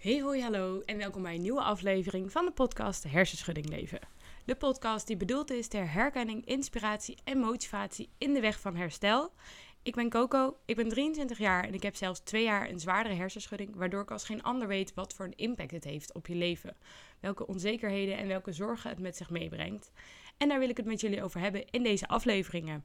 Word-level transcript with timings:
Hey 0.00 0.20
hoi 0.20 0.42
hallo 0.42 0.80
en 0.80 0.96
welkom 0.96 1.22
bij 1.22 1.34
een 1.34 1.40
nieuwe 1.40 1.62
aflevering 1.62 2.32
van 2.32 2.44
de 2.44 2.50
podcast 2.50 3.04
Hersenschudding 3.04 3.68
Leven. 3.68 3.98
De 4.44 4.54
podcast 4.54 5.06
die 5.06 5.16
bedoeld 5.16 5.50
is 5.50 5.68
ter 5.68 5.92
herkenning, 5.92 6.46
inspiratie 6.46 7.18
en 7.24 7.38
motivatie 7.38 8.08
in 8.18 8.34
de 8.34 8.40
weg 8.40 8.60
van 8.60 8.76
herstel. 8.76 9.32
Ik 9.82 9.94
ben 9.94 10.10
Coco, 10.10 10.56
ik 10.64 10.76
ben 10.76 10.88
23 10.88 11.38
jaar 11.38 11.64
en 11.64 11.74
ik 11.74 11.82
heb 11.82 11.96
zelfs 11.96 12.20
twee 12.20 12.42
jaar 12.42 12.68
een 12.68 12.80
zwaardere 12.80 13.14
hersenschudding, 13.14 13.76
waardoor 13.76 14.02
ik 14.02 14.10
als 14.10 14.24
geen 14.24 14.42
ander 14.42 14.68
weet 14.68 14.94
wat 14.94 15.14
voor 15.14 15.24
een 15.24 15.36
impact 15.36 15.70
het 15.70 15.84
heeft 15.84 16.14
op 16.14 16.26
je 16.26 16.34
leven. 16.34 16.76
Welke 17.20 17.46
onzekerheden 17.46 18.16
en 18.16 18.26
welke 18.26 18.52
zorgen 18.52 18.90
het 18.90 18.98
met 18.98 19.16
zich 19.16 19.30
meebrengt. 19.30 19.90
En 20.36 20.48
daar 20.48 20.58
wil 20.58 20.68
ik 20.68 20.76
het 20.76 20.86
met 20.86 21.00
jullie 21.00 21.22
over 21.22 21.40
hebben 21.40 21.70
in 21.70 21.82
deze 21.82 22.08
afleveringen. 22.08 22.84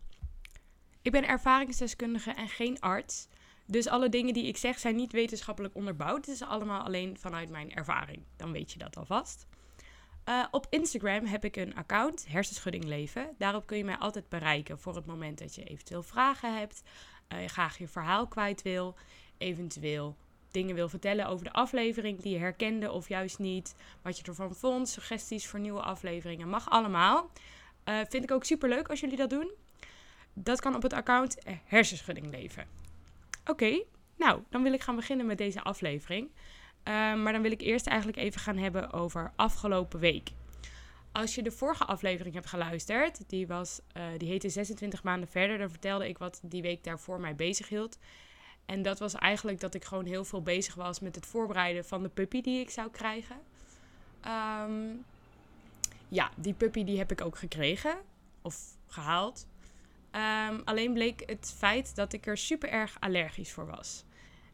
Ik 1.02 1.12
ben 1.12 1.28
ervaringsdeskundige 1.28 2.32
en 2.32 2.50
geen 2.50 2.80
arts. 2.80 3.28
Dus 3.66 3.88
alle 3.88 4.10
dingen 4.10 4.34
die 4.34 4.48
ik 4.48 4.58
zeg 4.58 4.80
zijn 4.80 4.96
niet 4.96 5.12
wetenschappelijk 5.12 5.76
onderbouwd. 5.76 6.26
Het 6.26 6.36
is 6.36 6.42
allemaal 6.42 6.84
alleen 6.84 7.18
vanuit 7.18 7.50
mijn 7.50 7.74
ervaring. 7.74 8.24
Dan 8.36 8.52
weet 8.52 8.72
je 8.72 8.80
dat 8.80 8.98
alvast. 8.98 9.48
Uh, 10.30 10.46
op 10.52 10.68
Instagram 10.70 11.26
heb 11.26 11.46
ik 11.46 11.56
een 11.56 11.76
account, 11.76 12.26
Hersenschudding 12.30 12.84
Leven. 12.84 13.30
Daarop 13.38 13.66
kun 13.66 13.78
je 13.78 13.84
mij 13.84 13.98
altijd 13.98 14.30
bereiken 14.30 14.80
voor 14.80 14.96
het 14.96 15.06
moment 15.06 15.38
dat 15.40 15.56
je 15.56 15.64
eventueel 15.64 16.04
vragen 16.04 16.58
hebt, 16.58 16.84
uh, 17.34 17.46
graag 17.46 17.78
je 17.78 17.88
verhaal 17.88 18.28
kwijt 18.28 18.62
wil, 18.62 18.96
eventueel 19.38 20.16
dingen 20.52 20.76
wil 20.76 20.90
vertellen 20.90 21.28
over 21.28 21.46
de 21.46 21.54
aflevering 21.54 22.22
die 22.22 22.34
je 22.34 22.40
herkende 22.40 22.92
of 22.92 23.10
juist 23.10 23.40
niet, 23.40 23.76
wat 24.02 24.18
je 24.18 24.24
ervan 24.24 24.56
vond, 24.56 24.90
suggesties 24.90 25.48
voor 25.48 25.60
nieuwe 25.60 25.82
afleveringen, 25.82 26.50
mag 26.50 26.70
allemaal. 26.70 27.32
Uh, 27.86 28.00
vind 28.10 28.24
ik 28.24 28.32
ook 28.32 28.44
super 28.44 28.70
leuk 28.70 28.88
als 28.88 29.00
jullie 29.00 29.18
dat 29.18 29.30
doen. 29.30 29.52
Dat 30.34 30.62
kan 30.62 30.76
op 30.76 30.82
het 30.82 30.94
account 30.94 31.38
Hersenschudding 31.66 32.32
Leven. 32.32 32.85
Oké, 33.46 33.84
nou, 34.16 34.42
dan 34.50 34.64
wil 34.64 34.74
ik 34.74 34.82
gaan 34.82 34.96
beginnen 34.96 35.26
met 35.26 35.38
deze 35.38 35.62
aflevering. 35.62 36.28
Uh, 36.28 36.94
maar 36.94 37.34
dan 37.34 37.42
wil 37.42 37.52
ik 37.52 37.62
eerst 37.62 37.88
eigenlijk 37.88 38.18
even 38.18 38.42
gaan 38.42 38.58
hebben 38.58 38.92
over 38.92 39.32
afgelopen 39.36 40.00
week. 40.00 40.30
Als 41.12 41.36
je 41.36 41.44
de 41.44 41.52
vorige 41.52 41.86
aflevering 41.86 42.36
hebt 42.36 42.48
geluisterd, 42.48 43.30
die, 43.30 43.48
was, 43.48 43.80
uh, 43.98 44.04
die 44.18 44.30
heette 44.30 44.50
26 44.50 45.04
maanden 45.04 45.30
verder, 45.30 45.58
dan 45.58 45.70
vertelde 45.70 46.08
ik 46.08 46.18
wat 46.18 46.40
die 46.44 46.62
week 46.62 46.84
daarvoor 46.84 47.20
mij 47.20 47.36
bezig 47.36 47.70
hield. 47.70 47.98
En 48.66 48.82
dat 48.82 49.00
was 49.00 49.14
eigenlijk 49.14 49.60
dat 49.60 49.74
ik 49.74 49.84
gewoon 49.84 50.06
heel 50.06 50.26
veel 50.26 50.42
bezig 50.42 50.76
was 50.76 51.00
met 51.00 51.16
het 51.16 51.26
voorbereiden 51.26 51.86
van 51.86 52.04
de 52.04 52.10
puppy 52.10 52.42
die 52.42 52.60
ik 52.60 52.70
zou 52.70 52.90
krijgen. 52.90 53.36
Um, 54.26 55.06
ja, 56.08 56.32
die 56.36 56.54
puppy 56.54 56.84
die 56.84 56.98
heb 56.98 57.12
ik 57.12 57.22
ook 57.22 57.38
gekregen 57.38 57.98
of 58.42 58.58
gehaald. 58.88 59.48
Um, 60.16 60.62
alleen 60.66 60.94
bleek 60.94 61.24
het 61.26 61.54
feit 61.58 61.96
dat 61.96 62.14
ik 62.14 62.26
er 62.26 62.38
super 62.38 62.70
erg 62.70 62.98
allergisch 63.00 63.52
voor 63.52 63.66
was. 63.66 64.06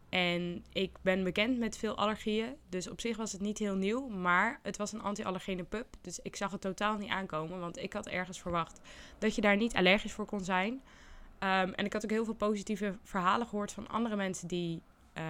En 0.09 0.65
ik 0.73 0.97
ben 1.01 1.23
bekend 1.23 1.57
met 1.57 1.77
veel 1.77 1.97
allergieën, 1.97 2.55
dus 2.69 2.89
op 2.89 3.01
zich 3.01 3.17
was 3.17 3.31
het 3.31 3.41
niet 3.41 3.57
heel 3.57 3.75
nieuw. 3.75 4.07
Maar 4.07 4.59
het 4.63 4.77
was 4.77 4.91
een 4.91 5.01
anti-allergene 5.01 5.63
pup, 5.63 5.87
dus 6.01 6.19
ik 6.19 6.35
zag 6.35 6.51
het 6.51 6.61
totaal 6.61 6.97
niet 6.97 7.09
aankomen. 7.09 7.59
Want 7.59 7.77
ik 7.77 7.93
had 7.93 8.07
ergens 8.07 8.41
verwacht 8.41 8.81
dat 9.17 9.35
je 9.35 9.41
daar 9.41 9.57
niet 9.57 9.75
allergisch 9.75 10.13
voor 10.13 10.25
kon 10.25 10.43
zijn. 10.43 10.73
Um, 10.73 11.73
en 11.73 11.85
ik 11.85 11.93
had 11.93 12.03
ook 12.03 12.09
heel 12.09 12.25
veel 12.25 12.33
positieve 12.33 12.97
verhalen 13.03 13.47
gehoord 13.47 13.71
van 13.71 13.87
andere 13.87 14.15
mensen 14.15 14.47
die 14.47 14.81
uh, 15.17 15.23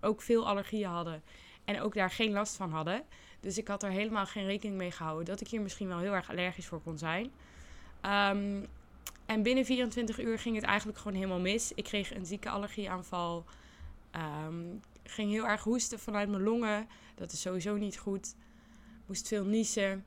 ook 0.00 0.22
veel 0.22 0.48
allergieën 0.48 0.88
hadden. 0.88 1.22
En 1.64 1.80
ook 1.80 1.94
daar 1.94 2.10
geen 2.10 2.32
last 2.32 2.56
van 2.56 2.70
hadden. 2.70 3.02
Dus 3.40 3.58
ik 3.58 3.68
had 3.68 3.82
er 3.82 3.90
helemaal 3.90 4.26
geen 4.26 4.46
rekening 4.46 4.76
mee 4.76 4.90
gehouden 4.90 5.24
dat 5.24 5.40
ik 5.40 5.48
hier 5.48 5.62
misschien 5.62 5.88
wel 5.88 5.98
heel 5.98 6.14
erg 6.14 6.30
allergisch 6.30 6.66
voor 6.66 6.80
kon 6.82 6.98
zijn. 6.98 7.32
Um, 8.06 8.66
en 9.26 9.42
binnen 9.42 9.64
24 9.64 10.20
uur 10.20 10.38
ging 10.38 10.54
het 10.56 10.64
eigenlijk 10.64 10.98
gewoon 10.98 11.16
helemaal 11.16 11.40
mis. 11.40 11.72
Ik 11.74 11.84
kreeg 11.84 12.14
een 12.14 12.26
zieke 12.26 12.48
allergieaanval. 12.48 13.44
Um, 14.46 14.80
ging 15.02 15.30
heel 15.30 15.46
erg 15.46 15.62
hoesten 15.62 15.98
vanuit 15.98 16.28
mijn 16.28 16.42
longen. 16.42 16.88
Dat 17.14 17.32
is 17.32 17.40
sowieso 17.40 17.76
niet 17.76 17.98
goed. 17.98 18.34
Moest 19.06 19.28
veel 19.28 19.44
niezen. 19.44 20.04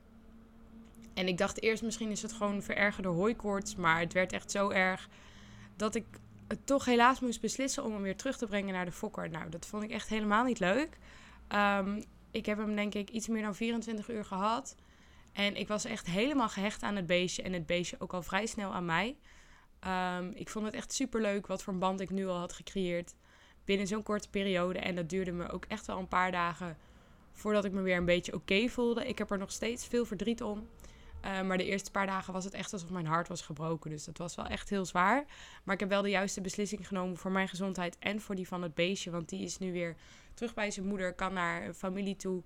En 1.13 1.27
ik 1.27 1.37
dacht 1.37 1.61
eerst 1.61 1.83
misschien 1.83 2.11
is 2.11 2.21
het 2.21 2.33
gewoon 2.33 2.61
verergerde 2.61 3.09
hooikoorts. 3.09 3.75
Maar 3.75 3.99
het 3.99 4.13
werd 4.13 4.33
echt 4.33 4.51
zo 4.51 4.69
erg 4.69 5.09
dat 5.75 5.95
ik 5.95 6.05
het 6.47 6.65
toch 6.65 6.85
helaas 6.85 7.19
moest 7.19 7.41
beslissen 7.41 7.83
om 7.83 7.93
hem 7.93 8.01
weer 8.01 8.15
terug 8.15 8.37
te 8.37 8.47
brengen 8.47 8.73
naar 8.73 8.85
de 8.85 8.91
fokker. 8.91 9.29
Nou, 9.29 9.49
dat 9.49 9.65
vond 9.65 9.83
ik 9.83 9.91
echt 9.91 10.09
helemaal 10.09 10.43
niet 10.43 10.59
leuk. 10.59 10.97
Um, 11.55 12.03
ik 12.31 12.45
heb 12.45 12.57
hem 12.57 12.75
denk 12.75 12.93
ik 12.93 13.09
iets 13.09 13.27
meer 13.27 13.41
dan 13.41 13.55
24 13.55 14.09
uur 14.09 14.25
gehad. 14.25 14.75
En 15.37 15.55
ik 15.55 15.67
was 15.67 15.85
echt 15.85 16.05
helemaal 16.05 16.49
gehecht 16.49 16.83
aan 16.83 16.95
het 16.95 17.05
beestje 17.05 17.41
en 17.41 17.53
het 17.53 17.65
beestje 17.65 17.95
ook 17.99 18.13
al 18.13 18.21
vrij 18.21 18.45
snel 18.45 18.73
aan 18.73 18.85
mij. 18.85 19.17
Um, 20.19 20.31
ik 20.35 20.49
vond 20.49 20.65
het 20.65 20.73
echt 20.73 20.93
super 20.93 21.21
leuk 21.21 21.47
wat 21.47 21.63
voor 21.63 21.73
een 21.73 21.79
band 21.79 21.99
ik 21.99 22.09
nu 22.09 22.27
al 22.27 22.37
had 22.37 22.53
gecreëerd 22.53 23.15
binnen 23.65 23.87
zo'n 23.87 24.03
korte 24.03 24.29
periode. 24.29 24.79
En 24.79 24.95
dat 24.95 25.09
duurde 25.09 25.31
me 25.31 25.49
ook 25.49 25.65
echt 25.65 25.85
wel 25.85 25.97
een 25.97 26.07
paar 26.07 26.31
dagen 26.31 26.77
voordat 27.31 27.65
ik 27.65 27.71
me 27.71 27.81
weer 27.81 27.97
een 27.97 28.05
beetje 28.05 28.33
oké 28.33 28.67
voelde. 28.67 29.07
Ik 29.07 29.17
heb 29.17 29.31
er 29.31 29.37
nog 29.37 29.51
steeds 29.51 29.87
veel 29.87 30.05
verdriet 30.05 30.43
om. 30.43 30.67
Uh, 31.25 31.41
maar 31.41 31.57
de 31.57 31.65
eerste 31.65 31.91
paar 31.91 32.07
dagen 32.07 32.33
was 32.33 32.43
het 32.43 32.53
echt 32.53 32.73
alsof 32.73 32.89
mijn 32.89 33.05
hart 33.05 33.27
was 33.27 33.41
gebroken. 33.41 33.89
Dus 33.89 34.05
dat 34.05 34.17
was 34.17 34.35
wel 34.35 34.45
echt 34.45 34.69
heel 34.69 34.85
zwaar. 34.85 35.25
Maar 35.63 35.73
ik 35.73 35.79
heb 35.79 35.89
wel 35.89 36.01
de 36.01 36.09
juiste 36.09 36.41
beslissing 36.41 36.87
genomen 36.87 37.17
voor 37.17 37.31
mijn 37.31 37.47
gezondheid 37.47 37.97
en 37.99 38.21
voor 38.21 38.35
die 38.35 38.47
van 38.47 38.61
het 38.61 38.75
beestje. 38.75 39.11
Want 39.11 39.29
die 39.29 39.43
is 39.43 39.57
nu 39.57 39.71
weer 39.71 39.95
terug 40.33 40.53
bij 40.53 40.71
zijn 40.71 40.85
moeder, 40.85 41.13
kan 41.13 41.33
naar 41.33 41.73
familie 41.73 42.15
toe 42.15 42.43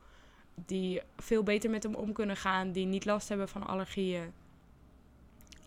die 0.66 1.02
veel 1.18 1.44
beter 1.44 1.70
met 1.70 1.84
hem 1.84 1.96
om 1.96 2.14
kunnen 2.14 2.38
gaan, 2.38 2.72
die 2.72 2.86
niet 2.86 3.06
last 3.06 3.30
hebben 3.30 3.50
van 3.50 3.68
allergieën. 3.68 4.34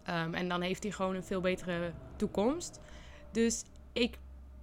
Um, 0.09 0.34
en 0.34 0.49
dan 0.49 0.60
heeft 0.60 0.82
hij 0.82 0.93
gewoon 0.93 1.15
een 1.15 1.25
veel 1.25 1.41
betere 1.41 1.93
toekomst. 2.16 2.81
Dus 3.31 3.62
ik 3.93 4.19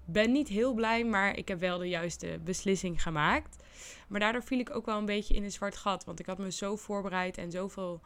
ben 0.06 0.32
niet 0.32 0.48
heel 0.48 0.74
blij, 0.74 1.06
maar 1.06 1.38
ik 1.38 1.48
heb 1.48 1.60
wel 1.60 1.78
de 1.78 1.90
juiste 1.90 2.40
beslissing 2.44 3.02
gemaakt. 3.02 3.64
Maar 4.08 4.20
daardoor 4.20 4.44
viel 4.44 4.60
ik 4.60 4.76
ook 4.76 4.86
wel 4.86 4.98
een 4.98 5.06
beetje 5.06 5.34
in 5.34 5.44
een 5.44 5.52
zwart 5.52 5.78
gat. 5.78 6.06
Want 6.06 6.20
ik 6.20 6.26
had 6.26 6.38
me 6.38 6.52
zo 6.52 6.76
voorbereid 6.76 7.38
en 7.38 7.52
zoveel 7.52 8.02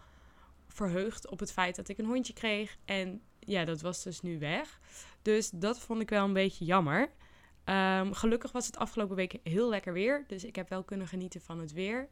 verheugd 0.68 1.30
op 1.30 1.40
het 1.40 1.52
feit 1.52 1.76
dat 1.76 1.90
ik 1.90 1.98
een 1.98 2.06
hondje 2.06 2.34
kreeg. 2.34 2.78
En 2.86 3.22
ja, 3.40 3.66
dat 3.66 3.82
was 3.82 4.04
dus 4.04 4.22
nu 4.22 4.40
weg. 4.40 4.80
Dus 5.22 5.50
dat 5.50 5.80
vond 5.80 6.02
ik 6.02 6.10
wel 6.10 6.24
een 6.24 6.34
beetje 6.34 6.66
jammer. 6.66 7.10
Um, 7.70 8.14
gelukkig 8.14 8.52
was 8.52 8.66
het 8.66 8.78
afgelopen 8.78 9.16
week 9.16 9.38
heel 9.44 9.70
lekker 9.70 9.94
weer. 9.94 10.24
Dus 10.28 10.44
ik 10.44 10.56
heb 10.56 10.70
wel 10.70 10.84
kunnen 10.84 11.08
genieten 11.08 11.42
van 11.42 11.60
het 11.60 11.74
weer. 11.74 12.08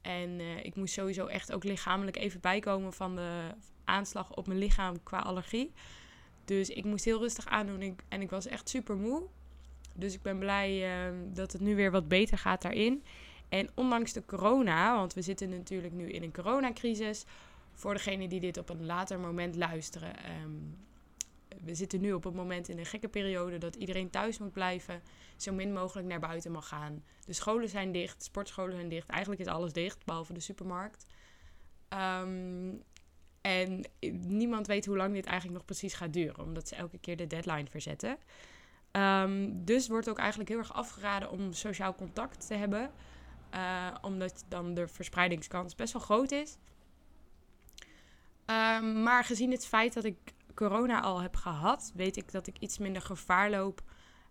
En 0.00 0.40
uh, 0.40 0.64
ik 0.64 0.76
moest 0.76 0.94
sowieso 0.94 1.26
echt 1.26 1.52
ook 1.52 1.64
lichamelijk 1.64 2.16
even 2.16 2.40
bijkomen 2.40 2.92
van 2.92 3.16
de 3.16 3.40
aanslag 3.84 4.34
op 4.34 4.46
mijn 4.46 4.58
lichaam 4.58 5.02
qua 5.02 5.18
allergie. 5.18 5.72
Dus 6.44 6.68
ik 6.68 6.84
moest 6.84 7.04
heel 7.04 7.18
rustig 7.18 7.46
aandoen 7.46 7.82
ik, 7.82 8.02
en 8.08 8.20
ik 8.20 8.30
was 8.30 8.46
echt 8.46 8.68
super 8.68 8.96
moe. 8.96 9.22
Dus 9.94 10.14
ik 10.14 10.22
ben 10.22 10.38
blij 10.38 11.06
uh, 11.08 11.16
dat 11.32 11.52
het 11.52 11.60
nu 11.60 11.76
weer 11.76 11.90
wat 11.90 12.08
beter 12.08 12.38
gaat 12.38 12.62
daarin. 12.62 13.04
En 13.48 13.68
ondanks 13.74 14.12
de 14.12 14.24
corona, 14.24 14.96
want 14.96 15.14
we 15.14 15.22
zitten 15.22 15.48
natuurlijk 15.48 15.92
nu 15.94 16.10
in 16.10 16.22
een 16.22 16.32
coronacrisis. 16.32 17.24
Voor 17.72 17.94
degenen 17.94 18.28
die 18.28 18.40
dit 18.40 18.58
op 18.58 18.68
een 18.70 18.86
later 18.86 19.18
moment 19.18 19.56
luisteren. 19.56 20.14
Um, 20.42 20.76
we 21.62 21.74
zitten 21.74 22.00
nu 22.00 22.12
op 22.12 22.24
het 22.24 22.34
moment 22.34 22.68
in 22.68 22.78
een 22.78 22.86
gekke 22.86 23.08
periode 23.08 23.58
dat 23.58 23.74
iedereen 23.74 24.10
thuis 24.10 24.38
moet 24.38 24.52
blijven. 24.52 25.02
Zo 25.36 25.52
min 25.52 25.72
mogelijk 25.72 26.08
naar 26.08 26.20
buiten 26.20 26.52
mag 26.52 26.68
gaan. 26.68 27.04
De 27.26 27.32
scholen 27.32 27.68
zijn 27.68 27.92
dicht, 27.92 28.22
sportscholen 28.22 28.74
zijn 28.74 28.88
dicht. 28.88 29.08
Eigenlijk 29.08 29.40
is 29.40 29.46
alles 29.46 29.72
dicht, 29.72 30.04
behalve 30.04 30.32
de 30.32 30.40
supermarkt. 30.40 31.06
Um, 32.22 32.82
en 33.40 33.84
niemand 34.26 34.66
weet 34.66 34.86
hoe 34.86 34.96
lang 34.96 35.14
dit 35.14 35.26
eigenlijk 35.26 35.56
nog 35.56 35.66
precies 35.66 35.94
gaat 35.94 36.12
duren, 36.12 36.44
omdat 36.44 36.68
ze 36.68 36.74
elke 36.74 36.98
keer 36.98 37.16
de 37.16 37.26
deadline 37.26 37.66
verzetten. 37.70 38.18
Um, 38.92 39.64
dus 39.64 39.88
wordt 39.88 40.08
ook 40.08 40.18
eigenlijk 40.18 40.48
heel 40.48 40.58
erg 40.58 40.72
afgeraden 40.72 41.30
om 41.30 41.52
sociaal 41.52 41.94
contact 41.94 42.46
te 42.46 42.54
hebben. 42.54 42.90
Uh, 43.54 43.94
omdat 44.00 44.44
dan 44.48 44.74
de 44.74 44.88
verspreidingskans 44.88 45.74
best 45.74 45.92
wel 45.92 46.02
groot 46.02 46.30
is. 46.30 46.56
Um, 48.46 49.02
maar 49.02 49.24
gezien 49.24 49.50
het 49.50 49.66
feit 49.66 49.92
dat 49.92 50.04
ik 50.04 50.16
corona 50.54 51.00
al 51.00 51.20
heb 51.20 51.36
gehad, 51.36 51.92
weet 51.94 52.16
ik 52.16 52.32
dat 52.32 52.46
ik 52.46 52.58
iets 52.58 52.78
minder 52.78 53.02
gevaar 53.02 53.50
loop. 53.50 53.82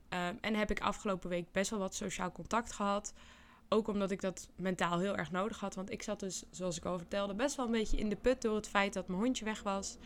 Um, 0.10 0.38
en 0.42 0.56
heb 0.56 0.72
ik 0.72 0.80
afgelopen 0.80 1.30
week 1.30 1.52
best 1.52 1.70
wel 1.70 1.80
wat 1.80 1.96
sociaal 1.96 2.32
contact 2.32 2.72
gehad. 2.72 3.14
Ook 3.70 3.88
omdat 3.88 4.12
ik 4.12 4.22
dat 4.22 4.50
mentaal 4.56 5.00
heel 5.00 5.18
erg 5.18 5.32
nodig 5.32 5.60
had. 5.60 5.76
Want 5.76 5.92
ik 5.92 6.04
zat 6.04 6.20
dus, 6.20 6.44
zoals 6.52 6.78
ik 6.78 6.86
al 6.86 6.98
vertelde, 6.98 7.34
best 7.34 7.56
wel 7.56 7.66
een 7.66 7.72
beetje 7.72 7.98
in 7.98 8.10
de 8.10 8.16
put 8.16 8.42
door 8.42 8.56
het 8.56 8.68
feit 8.68 8.94
dat 8.94 9.08
mijn 9.08 9.22
hondje 9.22 9.46
weg 9.46 9.64
was. 9.64 9.98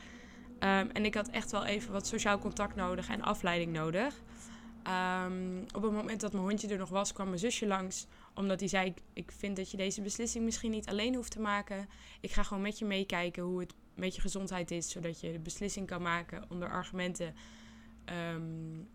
Um, 0.60 0.90
en 0.90 1.06
ik 1.06 1.14
had 1.14 1.28
echt 1.28 1.52
wel 1.52 1.66
even 1.66 1.92
wat 1.92 2.08
sociaal 2.08 2.40
contact 2.40 2.76
nodig 2.76 3.10
en 3.10 3.22
afleiding 3.22 3.74
nodig. 3.74 4.22
Um, 5.26 5.66
op 5.76 5.82
het 5.82 5.92
moment 5.92 6.22
dat 6.22 6.32
mijn 6.32 6.44
hondje 6.44 6.68
er 6.68 6.78
nog 6.78 6.90
was, 6.90 7.14
kwam 7.14 7.28
mijn 7.28 7.40
zusje 7.40 7.68
langs. 7.68 8.08
Omdat 8.34 8.60
hij 8.60 8.70
zei: 8.70 8.94
Ik 9.14 9.32
vind 9.32 9.56
dat 9.56 9.72
je 9.72 9.78
deze 9.78 10.02
beslissing 10.02 10.44
misschien 10.44 10.72
niet 10.72 10.88
alleen 10.88 11.16
hoeft 11.16 11.32
te 11.32 11.40
maken. 11.40 11.90
Ik 12.22 12.32
ga 12.32 12.44
gewoon 12.44 12.64
met 12.64 12.80
je 12.80 12.86
meekijken 12.86 13.44
hoe 13.44 13.60
het 13.60 13.74
met 13.98 14.16
je 14.16 14.22
gezondheid 14.22 14.72
is, 14.72 14.90
zodat 14.90 15.20
je 15.20 15.32
de 15.32 15.40
beslissing 15.40 15.88
kan 15.88 16.02
maken 16.02 16.46
onder 16.50 16.70
argumenten 16.70 17.36
um, 18.34 18.90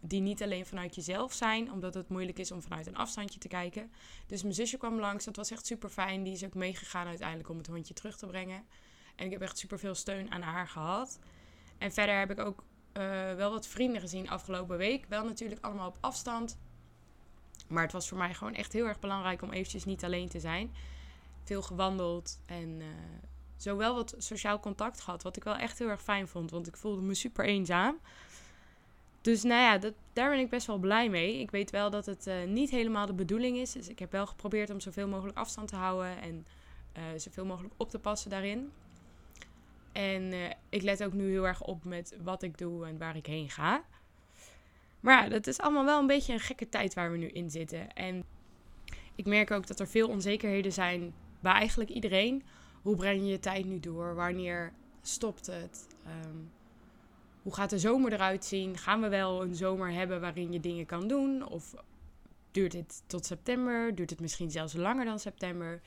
die 0.00 0.20
niet 0.20 0.42
alleen 0.42 0.66
vanuit 0.66 0.94
jezelf 0.94 1.32
zijn, 1.32 1.72
omdat 1.72 1.94
het 1.94 2.08
moeilijk 2.08 2.38
is 2.38 2.50
om 2.52 2.62
vanuit 2.62 2.86
een 2.86 2.96
afstandje 2.96 3.38
te 3.38 3.48
kijken. 3.48 3.90
Dus 4.26 4.42
mijn 4.42 4.54
zusje 4.54 4.76
kwam 4.76 4.98
langs, 4.98 5.24
dat 5.24 5.36
was 5.36 5.50
echt 5.50 5.66
super 5.66 5.88
fijn. 5.88 6.22
Die 6.22 6.32
is 6.32 6.44
ook 6.44 6.54
meegegaan 6.54 7.06
uiteindelijk 7.06 7.48
om 7.48 7.56
het 7.56 7.66
hondje 7.66 7.94
terug 7.94 8.16
te 8.16 8.26
brengen. 8.26 8.64
En 9.16 9.24
ik 9.24 9.32
heb 9.32 9.40
echt 9.40 9.58
super 9.58 9.78
veel 9.78 9.94
steun 9.94 10.30
aan 10.30 10.42
haar 10.42 10.68
gehad. 10.68 11.18
En 11.78 11.92
verder 11.92 12.18
heb 12.18 12.30
ik 12.30 12.38
ook 12.38 12.64
uh, 12.92 13.02
wel 13.34 13.50
wat 13.50 13.66
vrienden 13.66 14.00
gezien 14.00 14.30
afgelopen 14.30 14.76
week. 14.76 15.06
Wel 15.08 15.24
natuurlijk 15.24 15.64
allemaal 15.64 15.88
op 15.88 15.98
afstand. 16.00 16.58
Maar 17.68 17.82
het 17.82 17.92
was 17.92 18.08
voor 18.08 18.18
mij 18.18 18.34
gewoon 18.34 18.54
echt 18.54 18.72
heel 18.72 18.86
erg 18.86 18.98
belangrijk 18.98 19.42
om 19.42 19.52
eventjes 19.52 19.84
niet 19.84 20.04
alleen 20.04 20.28
te 20.28 20.40
zijn. 20.40 20.74
Veel 21.42 21.62
gewandeld 21.62 22.40
en 22.46 22.80
uh, 22.80 22.86
zowel 23.64 23.94
wat 23.94 24.14
sociaal 24.18 24.60
contact 24.60 25.00
gehad, 25.00 25.22
wat 25.22 25.36
ik 25.36 25.44
wel 25.44 25.56
echt 25.56 25.78
heel 25.78 25.88
erg 25.88 26.02
fijn 26.02 26.28
vond, 26.28 26.50
want 26.50 26.66
ik 26.66 26.76
voelde 26.76 27.02
me 27.02 27.14
super 27.14 27.44
eenzaam. 27.44 27.98
Dus 29.20 29.42
nou 29.42 29.60
ja, 29.60 29.90
daar 30.12 30.30
ben 30.30 30.38
ik 30.38 30.48
best 30.50 30.66
wel 30.66 30.78
blij 30.78 31.08
mee. 31.08 31.40
Ik 31.40 31.50
weet 31.50 31.70
wel 31.70 31.90
dat 31.90 32.06
het 32.06 32.26
uh, 32.26 32.44
niet 32.46 32.70
helemaal 32.70 33.06
de 33.06 33.12
bedoeling 33.14 33.56
is. 33.56 33.72
Dus 33.72 33.88
ik 33.88 33.98
heb 33.98 34.12
wel 34.12 34.26
geprobeerd 34.26 34.70
om 34.70 34.80
zoveel 34.80 35.08
mogelijk 35.08 35.38
afstand 35.38 35.68
te 35.68 35.76
houden 35.76 36.20
en 36.20 36.46
uh, 36.96 37.02
zoveel 37.16 37.44
mogelijk 37.44 37.74
op 37.76 37.90
te 37.90 37.98
passen 37.98 38.30
daarin. 38.30 38.72
En 39.92 40.22
uh, 40.22 40.50
ik 40.68 40.82
let 40.82 41.04
ook 41.04 41.12
nu 41.12 41.30
heel 41.30 41.46
erg 41.46 41.62
op 41.62 41.84
met 41.84 42.16
wat 42.22 42.42
ik 42.42 42.58
doe 42.58 42.86
en 42.86 42.98
waar 42.98 43.16
ik 43.16 43.26
heen 43.26 43.50
ga. 43.50 43.84
Maar 45.00 45.22
ja, 45.22 45.28
dat 45.28 45.46
is 45.46 45.60
allemaal 45.60 45.84
wel 45.84 46.00
een 46.00 46.06
beetje 46.06 46.32
een 46.32 46.40
gekke 46.40 46.68
tijd 46.68 46.94
waar 46.94 47.10
we 47.10 47.16
nu 47.16 47.28
in 47.28 47.50
zitten. 47.50 47.92
En 47.92 48.24
ik 49.14 49.26
merk 49.26 49.50
ook 49.50 49.66
dat 49.66 49.80
er 49.80 49.88
veel 49.88 50.08
onzekerheden 50.08 50.72
zijn 50.72 51.14
bij 51.40 51.52
eigenlijk 51.52 51.90
iedereen. 51.90 52.42
Hoe 52.84 52.96
breng 52.96 53.20
je 53.20 53.26
je 53.26 53.40
tijd 53.40 53.64
nu 53.64 53.80
door? 53.80 54.14
Wanneer 54.14 54.72
stopt 55.02 55.46
het? 55.46 55.86
Um, 56.26 56.50
hoe 57.42 57.54
gaat 57.54 57.70
de 57.70 57.78
zomer 57.78 58.12
eruit 58.12 58.44
zien? 58.44 58.78
Gaan 58.78 59.00
we 59.00 59.08
wel 59.08 59.42
een 59.42 59.54
zomer 59.54 59.92
hebben 59.92 60.20
waarin 60.20 60.52
je 60.52 60.60
dingen 60.60 60.86
kan 60.86 61.08
doen? 61.08 61.48
Of 61.48 61.74
duurt 62.50 62.72
dit 62.72 63.02
tot 63.06 63.26
september? 63.26 63.94
Duurt 63.94 64.10
het 64.10 64.20
misschien 64.20 64.50
zelfs 64.50 64.72
langer 64.72 65.04
dan 65.04 65.18
september? 65.18 65.80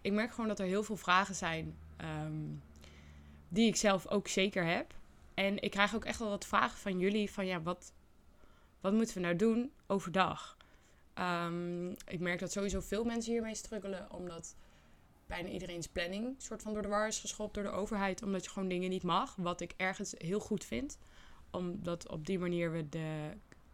Ik 0.00 0.12
merk 0.12 0.30
gewoon 0.30 0.48
dat 0.48 0.58
er 0.58 0.66
heel 0.66 0.82
veel 0.82 0.96
vragen 0.96 1.34
zijn 1.34 1.76
um, 2.24 2.62
die 3.48 3.66
ik 3.66 3.76
zelf 3.76 4.06
ook 4.06 4.28
zeker 4.28 4.64
heb. 4.64 4.94
En 5.34 5.62
ik 5.62 5.70
krijg 5.70 5.94
ook 5.94 6.04
echt 6.04 6.18
wel 6.18 6.28
wat 6.28 6.46
vragen 6.46 6.78
van 6.78 6.98
jullie 6.98 7.30
van 7.30 7.46
ja, 7.46 7.62
wat, 7.62 7.92
wat 8.80 8.92
moeten 8.92 9.14
we 9.14 9.20
nou 9.20 9.36
doen 9.36 9.72
overdag? 9.86 10.56
Um, 11.18 11.90
ik 11.90 12.20
merk 12.20 12.38
dat 12.38 12.52
sowieso 12.52 12.80
veel 12.80 13.04
mensen 13.04 13.32
hiermee 13.32 13.54
struggelen, 13.54 14.10
omdat 14.10 14.54
bijna 15.32 15.48
iedereen's 15.48 15.88
planning 15.88 16.34
soort 16.38 16.62
van 16.62 16.72
door 16.72 16.82
de 16.82 16.88
war 16.88 17.06
is 17.06 17.18
geschopt 17.18 17.54
door 17.54 17.62
de 17.62 17.70
overheid, 17.70 18.22
omdat 18.22 18.44
je 18.44 18.50
gewoon 18.50 18.68
dingen 18.68 18.90
niet 18.90 19.02
mag. 19.02 19.36
Wat 19.36 19.60
ik 19.60 19.74
ergens 19.76 20.14
heel 20.18 20.40
goed 20.40 20.64
vind, 20.64 20.98
omdat 21.50 22.08
op 22.08 22.26
die 22.26 22.38
manier 22.38 22.72
we 22.72 22.88
de 22.88 23.30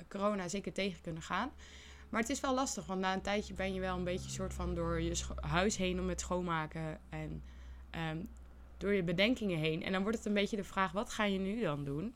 corona 0.08 0.48
zeker 0.48 0.72
tegen 0.72 1.00
kunnen 1.00 1.22
gaan. 1.22 1.50
Maar 2.08 2.20
het 2.20 2.30
is 2.30 2.40
wel 2.40 2.54
lastig, 2.54 2.86
want 2.86 3.00
na 3.00 3.14
een 3.14 3.22
tijdje 3.22 3.54
ben 3.54 3.74
je 3.74 3.80
wel 3.80 3.96
een 3.96 4.04
beetje 4.04 4.30
soort 4.30 4.54
van 4.54 4.74
door 4.74 5.00
je 5.00 5.24
huis 5.40 5.76
heen 5.76 6.00
om 6.00 6.08
het 6.08 6.20
schoonmaken 6.20 7.00
en 7.08 7.42
um, 8.10 8.28
door 8.76 8.92
je 8.92 9.02
bedenkingen 9.02 9.58
heen. 9.58 9.82
En 9.82 9.92
dan 9.92 10.02
wordt 10.02 10.16
het 10.16 10.26
een 10.26 10.34
beetje 10.34 10.56
de 10.56 10.64
vraag: 10.64 10.92
wat 10.92 11.10
ga 11.10 11.24
je 11.24 11.38
nu 11.38 11.60
dan 11.60 11.84
doen? 11.84 12.14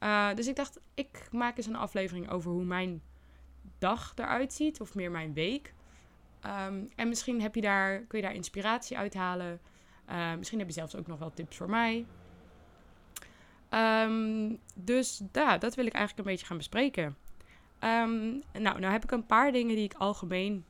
Uh, 0.00 0.34
dus 0.34 0.46
ik 0.46 0.56
dacht, 0.56 0.80
ik 0.94 1.28
maak 1.32 1.56
eens 1.56 1.66
een 1.66 1.76
aflevering 1.76 2.30
over 2.30 2.50
hoe 2.50 2.64
mijn 2.64 3.02
dag 3.78 4.12
eruit 4.16 4.52
ziet, 4.52 4.80
of 4.80 4.94
meer 4.94 5.10
mijn 5.10 5.32
week. 5.32 5.74
Um, 6.46 6.90
en 6.96 7.08
misschien 7.08 7.40
heb 7.40 7.54
je 7.54 7.60
daar, 7.60 8.00
kun 8.00 8.18
je 8.18 8.24
daar 8.24 8.34
inspiratie 8.34 8.98
uithalen. 8.98 9.60
Uh, 10.10 10.34
misschien 10.34 10.58
heb 10.58 10.68
je 10.68 10.74
zelfs 10.74 10.96
ook 10.96 11.06
nog 11.06 11.18
wel 11.18 11.30
tips 11.30 11.56
voor 11.56 11.70
mij. 11.70 12.06
Um, 13.70 14.58
dus 14.74 15.22
ja, 15.32 15.58
dat 15.58 15.74
wil 15.74 15.86
ik 15.86 15.92
eigenlijk 15.92 16.26
een 16.26 16.32
beetje 16.32 16.46
gaan 16.46 16.56
bespreken. 16.56 17.16
Nou, 17.80 18.42
nou 18.52 18.84
heb 18.84 19.04
ik 19.04 19.10
een 19.10 19.26
paar 19.26 19.52
dingen 19.52 19.74
die 19.74 19.84
ik 19.84 19.94
algemeen, 19.94 20.64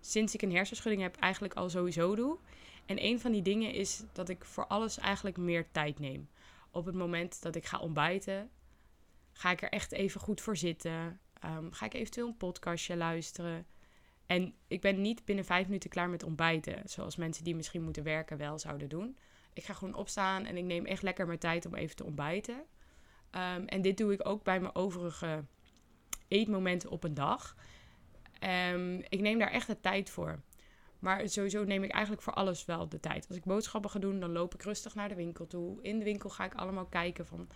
sinds 0.00 0.34
ik 0.34 0.42
een 0.42 0.54
hersenschudding 0.54 1.02
heb, 1.02 1.16
eigenlijk 1.16 1.54
al 1.54 1.70
sowieso 1.70 2.14
doe. 2.14 2.38
En 2.86 3.04
een 3.04 3.20
van 3.20 3.32
die 3.32 3.42
dingen 3.42 3.72
is 3.72 4.02
dat 4.12 4.28
ik 4.28 4.44
voor 4.44 4.66
alles 4.66 4.98
eigenlijk 4.98 5.36
meer 5.36 5.70
tijd 5.70 5.98
neem. 5.98 6.28
Op 6.70 6.84
het 6.84 6.94
moment 6.94 7.42
dat 7.42 7.54
ik 7.54 7.66
ga 7.66 7.78
ontbijten, 7.78 8.50
ga 9.32 9.50
ik 9.50 9.62
er 9.62 9.70
echt 9.70 9.92
even 9.92 10.20
goed 10.20 10.40
voor 10.40 10.56
zitten. 10.56 11.20
Ga 11.70 11.84
ik 11.84 11.94
eventueel 11.94 12.26
een 12.26 12.36
podcastje 12.36 12.96
luisteren. 12.96 13.66
En 14.30 14.54
ik 14.66 14.80
ben 14.80 15.00
niet 15.00 15.24
binnen 15.24 15.44
vijf 15.44 15.66
minuten 15.66 15.90
klaar 15.90 16.08
met 16.08 16.22
ontbijten. 16.22 16.82
Zoals 16.84 17.16
mensen 17.16 17.44
die 17.44 17.54
misschien 17.54 17.82
moeten 17.82 18.02
werken 18.02 18.36
wel 18.36 18.58
zouden 18.58 18.88
doen. 18.88 19.16
Ik 19.52 19.64
ga 19.64 19.74
gewoon 19.74 19.94
opstaan 19.94 20.44
en 20.44 20.56
ik 20.56 20.64
neem 20.64 20.86
echt 20.86 21.02
lekker 21.02 21.26
mijn 21.26 21.38
tijd 21.38 21.66
om 21.66 21.74
even 21.74 21.96
te 21.96 22.04
ontbijten. 22.04 22.54
Um, 22.54 23.66
en 23.66 23.82
dit 23.82 23.96
doe 23.96 24.12
ik 24.12 24.28
ook 24.28 24.42
bij 24.42 24.60
mijn 24.60 24.74
overige 24.74 25.44
eetmomenten 26.28 26.90
op 26.90 27.04
een 27.04 27.14
dag. 27.14 27.56
Um, 28.72 29.02
ik 29.08 29.20
neem 29.20 29.38
daar 29.38 29.50
echt 29.50 29.66
de 29.66 29.80
tijd 29.80 30.10
voor. 30.10 30.40
Maar 30.98 31.28
sowieso 31.28 31.64
neem 31.64 31.82
ik 31.82 31.90
eigenlijk 31.90 32.22
voor 32.22 32.34
alles 32.34 32.64
wel 32.64 32.88
de 32.88 33.00
tijd. 33.00 33.28
Als 33.28 33.36
ik 33.36 33.44
boodschappen 33.44 33.90
ga 33.90 33.98
doen, 33.98 34.20
dan 34.20 34.32
loop 34.32 34.54
ik 34.54 34.62
rustig 34.62 34.94
naar 34.94 35.08
de 35.08 35.14
winkel 35.14 35.46
toe. 35.46 35.82
In 35.82 35.98
de 35.98 36.04
winkel 36.04 36.30
ga 36.30 36.44
ik 36.44 36.54
allemaal 36.54 36.86
kijken 36.86 37.26
van 37.26 37.48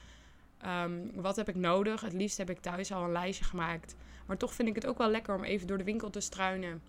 um, 0.67 1.11
wat 1.15 1.37
heb 1.37 1.49
ik 1.49 1.55
nodig. 1.55 2.01
Het 2.01 2.13
liefst 2.13 2.39
heb 2.39 2.51
ik 2.51 2.61
thuis 2.61 2.93
al 2.93 3.05
een 3.05 3.13
lijstje 3.13 3.45
gemaakt. 3.45 3.97
Maar 4.27 4.37
toch 4.37 4.55
vind 4.55 4.69
ik 4.69 4.75
het 4.75 4.87
ook 4.87 4.99
wel 4.99 5.11
lekker 5.11 5.35
om 5.35 5.45
even 5.45 5.67
door 5.67 5.79
de 5.79 5.85
winkel 5.85 6.11
te 6.11 6.21
struinen. 6.21 6.83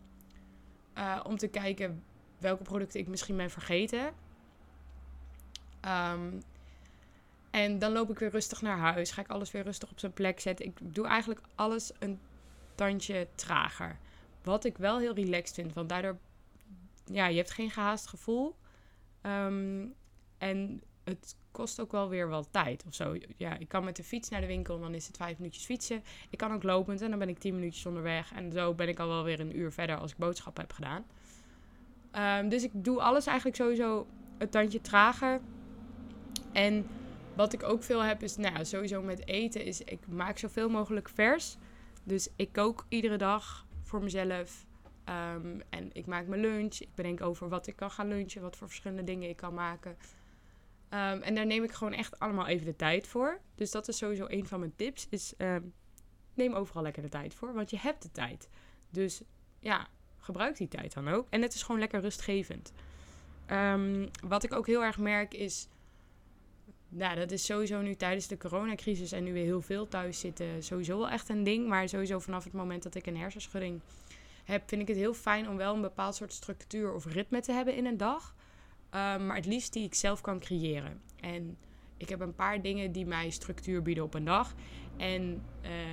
Uh, 0.98 1.20
om 1.24 1.38
te 1.38 1.48
kijken 1.48 2.04
welke 2.38 2.64
producten 2.64 3.00
ik 3.00 3.08
misschien 3.08 3.38
ben 3.38 3.50
vergeten. 3.50 4.14
Um, 5.86 6.42
en 7.52 7.80
dan 7.80 7.92
loop 7.92 8.10
ik 8.10 8.20
weer 8.20 8.30
rustig 8.30 8.62
naar 8.62 8.78
huis. 8.78 9.12
Ga 9.12 9.22
ik 9.22 9.28
alles 9.28 9.52
weer 9.52 9.64
rustig 9.64 9.92
op 9.92 10.00
zijn 10.00 10.14
plek 10.14 10.40
zetten. 10.40 10.66
Ik 10.66 10.78
doe 10.82 11.08
eigenlijk 11.08 11.42
alles 11.56 11.92
een 12.00 12.20
tandje 12.76 13.28
trager. 13.36 13.98
Wat 14.44 14.66
ik 14.66 14.78
wel 14.78 15.00
heel 15.00 15.14
relaxed 15.14 15.56
vind. 15.56 15.74
Want 15.74 15.90
daardoor 15.90 16.18
ja, 17.06 17.28
je 17.28 17.38
hebt 17.38 17.52
geen 17.52 17.72
gehaast 17.72 18.08
gevoel. 18.08 18.56
Um, 19.22 19.94
en 20.38 20.82
het 21.06 21.36
kost 21.52 21.82
ook 21.82 21.92
wel 21.92 22.10
weer 22.10 22.30
wel 22.30 22.50
tijd 22.52 22.84
of 22.88 22.94
zo. 22.94 23.16
Ja, 23.38 23.58
ik 23.58 23.68
kan 23.68 23.84
met 23.84 23.96
de 23.96 24.04
fiets 24.04 24.30
naar 24.30 24.42
de 24.42 24.48
winkel 24.48 24.76
en 24.76 24.82
dan 24.82 24.94
is 24.94 25.08
het 25.08 25.18
vijf 25.18 25.38
minuutjes 25.38 25.66
fietsen. 25.66 26.04
Ik 26.30 26.38
kan 26.38 26.54
ook 26.54 26.64
lopend 26.64 27.02
en 27.02 27.10
dan 27.10 27.20
ben 27.20 27.30
ik 27.30 27.40
tien 27.40 27.56
minuutjes 27.56 27.86
onderweg. 27.86 28.34
En 28.34 28.52
zo 28.52 28.74
ben 28.74 28.88
ik 28.88 29.00
al 29.00 29.08
wel 29.08 29.24
weer 29.24 29.40
een 29.40 29.58
uur 29.58 29.72
verder 29.72 29.98
als 29.98 30.12
ik 30.12 30.18
boodschappen 30.18 30.64
heb 30.64 30.74
gedaan. 30.74 31.06
Um, 32.42 32.50
dus 32.50 32.64
ik 32.64 32.72
doe 32.74 33.02
alles 33.02 33.26
eigenlijk 33.26 33.58
sowieso 33.58 34.08
een 34.38 34.50
tandje 34.50 34.82
trager. 34.82 35.42
En 36.52 36.88
wat 37.36 37.54
ik 37.54 37.64
ook 37.64 37.84
veel 37.84 38.04
heb 38.04 38.24
is, 38.24 38.36
nou 38.36 38.66
sowieso 38.66 39.02
met 39.02 39.28
eten, 39.28 39.66
is 39.66 39.82
ik 39.82 40.08
maak 40.08 40.38
zoveel 40.38 40.70
mogelijk 40.70 41.10
vers. 41.10 41.58
Dus 42.04 42.30
ik 42.36 42.52
kook 42.52 42.86
iedere 42.90 43.18
dag 43.18 43.66
voor 43.84 44.04
mezelf. 44.04 44.66
Um, 45.10 45.62
en 45.70 45.90
ik 45.94 46.06
maak 46.06 46.28
mijn 46.28 46.42
lunch. 46.42 46.80
Ik 46.80 46.96
bedenk 46.96 47.22
over 47.22 47.50
wat 47.50 47.68
ik 47.68 47.76
kan 47.76 47.92
gaan 47.92 48.08
lunchen, 48.08 48.42
wat 48.42 48.56
voor 48.56 48.68
verschillende 48.68 49.04
dingen 49.04 49.30
ik 49.30 49.38
kan 49.38 49.54
maken. 49.54 49.98
Um, 50.90 51.22
en 51.22 51.36
daar 51.36 51.46
neem 51.46 51.64
ik 51.64 51.72
gewoon 51.72 51.94
echt 51.94 52.20
allemaal 52.20 52.48
even 52.48 52.66
de 52.66 52.76
tijd 52.76 53.08
voor. 53.08 53.40
Dus 53.56 53.72
dat 53.72 53.88
is 53.88 53.98
sowieso 53.98 54.26
een 54.28 54.48
van 54.48 54.60
mijn 54.60 54.76
tips. 54.76 55.08
Is 55.10 55.34
um, 55.38 55.74
neem 56.34 56.54
overal 56.54 56.84
lekker 56.84 57.02
de 57.02 57.10
tijd 57.10 57.34
voor, 57.34 57.54
want 57.54 57.70
je 57.70 57.78
hebt 57.78 58.02
de 58.02 58.12
tijd. 58.12 58.50
Dus 58.90 59.22
ja, 59.60 59.88
gebruik 60.18 60.58
die 60.58 60.68
tijd 60.68 60.94
dan 60.94 61.08
ook. 61.08 61.28
En 61.30 61.42
het 61.42 61.54
is 61.54 61.64
gewoon 61.64 61.80
lekker 61.80 62.02
rustgevend. 62.02 62.74
wat 64.28 64.44
ik 64.44 64.54
ook 64.54 64.68
heel 64.68 64.84
erg 64.84 64.98
merk 64.98 65.34
is 65.34 65.68
nou, 66.90 67.16
dat 67.16 67.32
is 67.32 67.46
sowieso 67.46 67.82
nu 67.82 67.96
tijdens 67.96 68.28
de 68.28 68.38
coronacrisis 68.38 69.12
en 69.12 69.24
nu 69.24 69.34
weer 69.34 69.44
heel 69.44 69.62
veel 69.62 69.88
thuis 69.88 70.20
zitten, 70.20 70.64
sowieso 70.64 70.98
wel 70.98 71.10
echt 71.10 71.30
een 71.30 71.44
ding. 71.44 71.68
Maar 71.68 71.90
sowieso 71.90 72.20
vanaf 72.20 72.44
het 72.44 72.54
moment 72.54 72.84
dat 72.84 72.96
ik 72.96 73.06
een 73.06 73.18
hersenschudding 73.18 73.82
heb, 74.44 74.64
vind 74.66 74.82
ik 74.82 74.88
het 74.88 74.98
heel 74.98 75.14
fijn 75.14 75.50
om 75.50 75.58
wel 75.58 75.74
een 75.74 75.82
bepaald 75.82 76.16
soort 76.16 76.34
structuur 76.34 76.94
of 76.94 77.06
ritme 77.06 77.42
te 77.42 77.52
hebben 77.52 77.76
in 77.76 77.86
een 77.86 77.98
dag. 77.98 78.35
Um, 78.92 79.26
maar 79.26 79.36
het 79.36 79.46
liefst 79.46 79.74
die 79.74 79.84
ik 79.84 79.94
zelf 79.94 80.22
kan 80.22 80.40
creëren. 80.40 81.02
En 81.20 81.58
ik 81.98 82.10
heb 82.10 82.20
een 82.20 82.36
paar 82.36 82.62
dingen 82.62 82.92
die 82.92 83.06
mij 83.06 83.30
structuur 83.30 83.82
bieden 83.82 84.04
op 84.04 84.14
een 84.14 84.26
dag. 84.26 84.54
En 84.98 85.44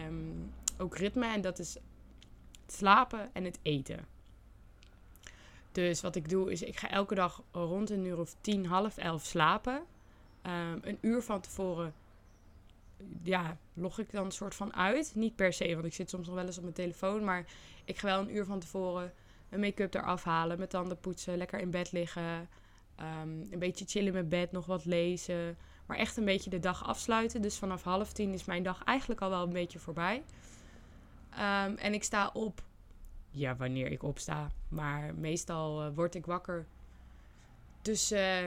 um, 0.07 0.53
ook 0.79 0.97
ritme. 0.97 1.27
En 1.27 1.41
dat 1.41 1.59
is 1.59 1.75
het 2.63 2.75
slapen 2.75 3.31
en 3.33 3.45
het 3.45 3.59
eten. 3.63 4.07
Dus 5.73 6.01
wat 6.01 6.17
ik 6.17 6.29
doe 6.29 6.53
is, 6.53 6.63
ik 6.63 6.79
ga 6.79 6.91
elke 6.91 7.15
dag 7.15 7.43
rond 7.53 7.91
een 7.91 8.05
uur 8.05 8.19
of 8.19 8.37
tien, 8.41 8.67
half 8.67 8.97
elf 8.97 9.25
slapen. 9.25 9.83
Um, 10.47 10.81
een 10.83 10.99
uur 11.01 11.23
van 11.23 11.41
tevoren 11.41 11.95
ja, 13.23 13.57
log 13.75 13.99
ik 13.99 14.11
dan 14.11 14.25
een 14.25 14.31
soort 14.31 14.55
van 14.55 14.75
uit. 14.75 15.13
Niet 15.15 15.37
per 15.37 15.53
se, 15.53 15.75
want 15.75 15.87
ik 15.87 15.95
zit 15.95 16.11
soms 16.11 16.27
nog 16.27 16.37
wel 16.37 16.47
eens 16.47 16.57
op 16.57 16.63
mijn 16.63 16.75
telefoon. 16.75 17.25
Maar 17.25 17.45
ik 17.85 17.99
ga 17.99 18.07
wel 18.07 18.21
een 18.21 18.37
uur 18.37 18.45
van 18.45 18.61
tevoren 18.61 19.13
mijn 19.49 19.61
make-up 19.61 19.95
eraf 19.95 20.25
halen, 20.25 20.57
mijn 20.57 20.69
tanden 20.69 21.01
poetsen, 21.01 21.37
lekker 21.37 21.61
in 21.61 21.71
bed 21.71 21.93
liggen. 21.93 22.49
Um, 23.03 23.47
een 23.51 23.59
beetje 23.59 23.85
chillen 23.89 24.13
mijn 24.13 24.29
bed, 24.29 24.53
nog 24.53 24.67
wat 24.67 24.85
lezen. 24.85 25.57
Maar 25.87 25.97
echt 25.97 26.17
een 26.17 26.25
beetje 26.25 26.51
de 26.51 26.61
dag 26.61 26.85
afsluiten. 26.85 27.43
Dus 27.43 27.59
vanaf 27.59 27.83
half 27.83 28.13
tien 28.13 28.33
is 28.33 28.45
mijn 28.45 28.63
dag 28.63 28.85
eigenlijk 28.85 29.21
al 29.21 29.31
wel 29.31 29.43
een 29.43 29.53
beetje 29.53 29.79
voorbij. 29.79 30.23
Um, 31.33 31.77
en 31.77 31.95
ik 31.95 32.05
sta 32.05 32.31
op, 32.33 32.63
ja, 33.33 33.57
wanneer 33.57 33.91
ik 33.91 34.03
opsta. 34.03 34.51
Maar 34.69 35.15
meestal 35.15 35.87
uh, 35.87 35.95
word 35.95 36.15
ik 36.15 36.27
wakker. 36.27 36.67
Uh, 37.89 38.47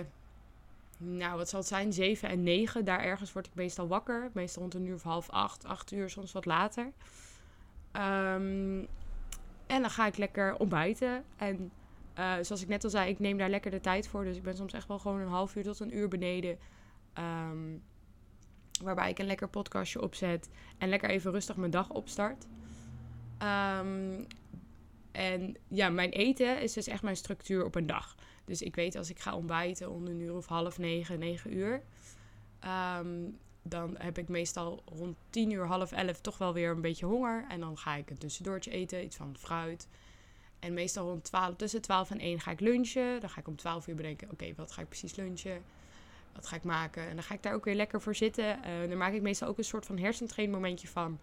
nou, 0.97 1.37
wat 1.37 1.49
zal 1.49 1.59
het 1.59 1.67
zijn? 1.67 1.93
7 1.93 2.29
en 2.29 2.43
9. 2.43 2.85
Daar 2.85 2.99
ergens 2.99 3.33
word 3.33 3.45
ik 3.47 3.55
meestal 3.55 3.87
wakker. 3.87 4.29
Meestal 4.33 4.61
rond 4.61 4.73
een 4.73 4.85
uur 4.85 4.95
of 4.95 5.03
half 5.03 5.29
acht, 5.29 5.65
acht 5.65 5.91
uur, 5.91 6.09
soms 6.09 6.31
wat 6.31 6.45
later. 6.45 6.91
Um, 7.93 8.87
en 9.67 9.81
dan 9.81 9.89
ga 9.89 10.05
ik 10.05 10.17
lekker 10.17 10.57
ontbijten. 10.57 11.23
En 11.35 11.71
uh, 12.19 12.33
zoals 12.41 12.61
ik 12.61 12.67
net 12.67 12.83
al 12.83 12.89
zei, 12.89 13.09
ik 13.09 13.19
neem 13.19 13.37
daar 13.37 13.49
lekker 13.49 13.71
de 13.71 13.81
tijd 13.81 14.07
voor. 14.07 14.23
Dus 14.23 14.37
ik 14.37 14.43
ben 14.43 14.55
soms 14.55 14.73
echt 14.73 14.87
wel 14.87 14.99
gewoon 14.99 15.19
een 15.19 15.27
half 15.27 15.55
uur 15.55 15.63
tot 15.63 15.79
een 15.79 15.97
uur 15.97 16.07
beneden. 16.07 16.57
Um, 17.19 17.83
waarbij 18.83 19.09
ik 19.09 19.19
een 19.19 19.25
lekker 19.25 19.49
podcastje 19.49 20.01
opzet. 20.01 20.49
En 20.77 20.89
lekker 20.89 21.09
even 21.09 21.31
rustig 21.31 21.55
mijn 21.55 21.71
dag 21.71 21.89
opstart. 21.89 22.45
Ehm, 23.37 24.23
en 25.11 25.55
ja, 25.67 25.89
mijn 25.89 26.09
eten 26.09 26.61
is 26.61 26.73
dus 26.73 26.87
echt 26.87 27.03
mijn 27.03 27.15
structuur 27.15 27.65
op 27.65 27.75
een 27.75 27.87
dag. 27.87 28.15
Dus 28.45 28.61
ik 28.61 28.75
weet 28.75 28.95
als 28.95 29.09
ik 29.09 29.19
ga 29.19 29.35
ontbijten 29.35 29.91
om 29.91 30.07
een 30.07 30.19
uur 30.19 30.35
of 30.35 30.45
half 30.45 30.77
negen, 30.77 31.19
negen 31.19 31.57
uur. 31.57 31.81
Ehm, 32.59 33.29
dan 33.61 33.95
heb 33.97 34.17
ik 34.17 34.29
meestal 34.29 34.83
rond 34.85 35.17
tien 35.29 35.51
uur, 35.51 35.65
half 35.65 35.91
elf 35.91 36.21
toch 36.21 36.37
wel 36.37 36.53
weer 36.53 36.71
een 36.71 36.81
beetje 36.81 37.05
honger. 37.05 37.45
En 37.49 37.59
dan 37.59 37.77
ga 37.77 37.95
ik 37.95 38.09
een 38.09 38.17
tussendoortje 38.17 38.71
eten, 38.71 39.03
iets 39.03 39.15
van 39.15 39.37
fruit. 39.37 39.87
En 40.65 40.73
meestal 40.73 41.07
rond 41.07 41.23
12, 41.23 41.55
tussen 41.55 41.81
12 41.81 42.11
en 42.11 42.19
1 42.19 42.39
ga 42.39 42.51
ik 42.51 42.59
lunchen. 42.59 43.19
Dan 43.19 43.29
ga 43.29 43.39
ik 43.39 43.47
om 43.47 43.55
12 43.55 43.87
uur 43.87 43.95
bedenken, 43.95 44.31
oké, 44.31 44.53
wat 44.55 44.71
ga 44.71 44.81
ik 44.81 44.87
precies 44.87 45.15
lunchen? 45.15 45.63
Wat 46.33 46.47
ga 46.47 46.55
ik 46.55 46.63
maken? 46.63 47.07
En 47.07 47.15
dan 47.15 47.23
ga 47.23 47.33
ik 47.33 47.43
daar 47.43 47.53
ook 47.53 47.65
weer 47.65 47.75
lekker 47.75 48.01
voor 48.01 48.15
zitten. 48.15 48.45
Uh, 48.45 48.89
dan 48.89 48.97
maak 48.97 49.13
ik 49.13 49.21
meestal 49.21 49.47
ook 49.47 49.57
een 49.57 49.63
soort 49.63 49.85
van 49.85 49.97
hersentrain 49.97 50.49
momentje 50.49 50.87
van. 50.87 51.19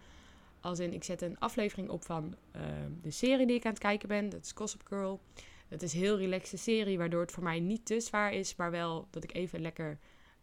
Als 0.61 0.79
in, 0.79 0.93
ik 0.93 1.03
zet 1.03 1.21
een 1.21 1.39
aflevering 1.39 1.89
op 1.89 2.05
van 2.05 2.35
uh, 2.55 2.61
de 3.01 3.11
serie 3.11 3.47
die 3.47 3.55
ik 3.55 3.65
aan 3.65 3.71
het 3.71 3.81
kijken 3.81 4.07
ben. 4.07 4.29
Dat 4.29 4.43
is 4.43 4.51
Gossip 4.55 4.81
Girl. 4.87 5.19
Dat 5.67 5.81
is 5.81 5.93
een 5.93 5.99
heel 5.99 6.17
relaxe 6.17 6.57
serie, 6.57 6.97
waardoor 6.97 7.21
het 7.21 7.31
voor 7.31 7.43
mij 7.43 7.59
niet 7.59 7.85
te 7.85 7.99
zwaar 7.99 8.33
is. 8.33 8.55
Maar 8.55 8.71
wel 8.71 9.07
dat 9.09 9.23
ik 9.23 9.33
even 9.33 9.61
lekker 9.61 9.99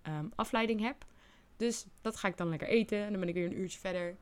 um, 0.08 0.32
afleiding 0.34 0.80
heb. 0.80 1.04
Dus 1.56 1.86
dat 2.00 2.16
ga 2.16 2.28
ik 2.28 2.36
dan 2.36 2.48
lekker 2.48 2.68
eten. 2.68 2.98
En 2.98 3.10
dan 3.10 3.20
ben 3.20 3.28
ik 3.28 3.34
weer 3.34 3.46
een 3.46 3.60
uurtje 3.60 3.78
verder. 3.78 4.16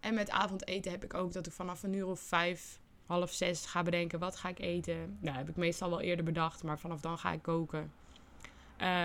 En 0.00 0.14
met 0.14 0.30
avondeten 0.30 0.90
heb 0.90 1.04
ik 1.04 1.14
ook 1.14 1.32
dat 1.32 1.46
ik 1.46 1.52
vanaf 1.52 1.82
een 1.82 1.92
uur 1.92 2.06
of 2.06 2.20
vijf, 2.20 2.80
half 3.06 3.32
zes 3.32 3.66
ga 3.66 3.82
bedenken 3.82 4.18
wat 4.18 4.36
ga 4.36 4.48
ik 4.48 4.58
eten. 4.58 5.18
Nou, 5.20 5.36
heb 5.36 5.48
ik 5.48 5.56
meestal 5.56 5.90
wel 5.90 6.00
eerder 6.00 6.24
bedacht, 6.24 6.62
maar 6.62 6.78
vanaf 6.78 7.00
dan 7.00 7.18
ga 7.18 7.32
ik 7.32 7.42
koken. 7.42 7.92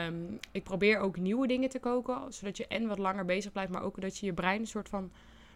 Um, 0.08 0.40
ik 0.52 0.64
probeer 0.64 1.00
ook 1.00 1.18
nieuwe 1.18 1.48
dingen 1.48 1.70
te 1.70 1.80
koken, 1.80 2.34
zodat 2.34 2.58
je 2.58 2.68
en 2.68 2.88
wat 2.88 2.98
langer 2.98 3.26
bezig 3.26 3.52
blijft, 3.52 3.72
maar 3.72 3.84
ook 3.84 4.02
dat 4.02 4.18
je 4.18 4.26
je 4.26 4.34
brein 4.34 4.60
een 4.60 4.68
soort 4.68 4.90
van 4.90 5.12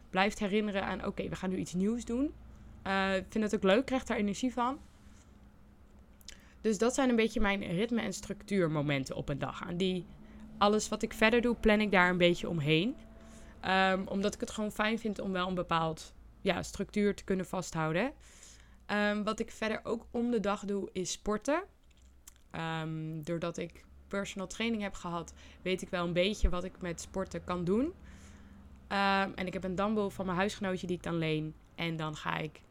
blijft 0.09 0.39
herinneren 0.39 0.83
aan: 0.85 1.05
oké, 1.05 1.29
we 1.29 1.35
gaan 1.35 1.50
nu 1.50 1.57
iets 1.57 1.73
nieuws 1.73 2.05
doen. 2.05 2.33
Uh, 2.88 3.15
ik 3.15 3.25
vind 3.29 3.43
het 3.43 3.55
ook 3.55 3.63
leuk, 3.63 3.85
krijg 3.85 4.03
daar 4.03 4.17
energie 4.17 4.53
van. 4.53 4.79
Dus 6.62 6.77
dat 6.77 6.93
zijn 6.93 7.09
een 7.09 7.15
beetje 7.15 7.39
mijn 7.39 7.63
ritme- 7.63 8.01
en 8.01 8.13
structuurmomenten 8.13 9.15
op 9.15 9.29
een 9.29 9.39
dag. 9.39 9.63
Aan 9.63 9.77
die 9.77 10.05
alles 10.57 10.89
wat 10.89 11.01
ik 11.01 11.13
verder 11.13 11.41
doe, 11.41 11.55
plan 11.55 11.81
ik 11.81 11.91
daar 11.91 12.09
een 12.09 12.17
beetje 12.17 12.50
omheen. 12.50 12.95
Um, 13.67 14.07
omdat 14.07 14.33
ik 14.33 14.39
het 14.39 14.51
gewoon 14.51 14.71
fijn 14.71 15.00
vind 15.00 15.19
om 15.19 15.31
wel 15.31 15.47
een 15.47 15.55
bepaald 15.55 16.13
ja, 16.43 16.63
structuur 16.63 17.15
te 17.15 17.23
kunnen 17.23 17.45
vasthouden. 17.45 18.13
Um, 18.88 19.23
wat 19.23 19.39
ik 19.39 19.51
verder 19.51 19.79
ook 19.83 20.05
om 20.12 20.31
de 20.31 20.39
dag 20.39 20.65
doe, 20.65 20.89
is 20.91 21.12
sporten. 21.12 21.63
Um, 22.81 23.23
doordat 23.23 23.57
ik 23.57 23.85
personal 24.07 24.47
training 24.47 24.81
heb 24.81 24.93
gehad, 24.93 25.33
weet 25.62 25.81
ik 25.81 25.89
wel 25.89 26.05
een 26.05 26.13
beetje 26.13 26.50
wat 26.50 26.63
ik 26.63 26.81
met 26.81 27.01
sporten 27.01 27.43
kan 27.43 27.63
doen. 27.63 27.93
en 29.35 29.45
ik 29.45 29.53
heb 29.53 29.63
een 29.63 29.75
dumbbell 29.75 30.09
van 30.09 30.25
mijn 30.25 30.38
huisgenootje 30.38 30.88
die 30.88 30.95
ik 30.95 31.03
dan 31.03 31.17
leen. 31.17 31.55
En 31.75 31.95
dan 31.95 32.15
ga 32.15 32.38
ik 32.38 32.62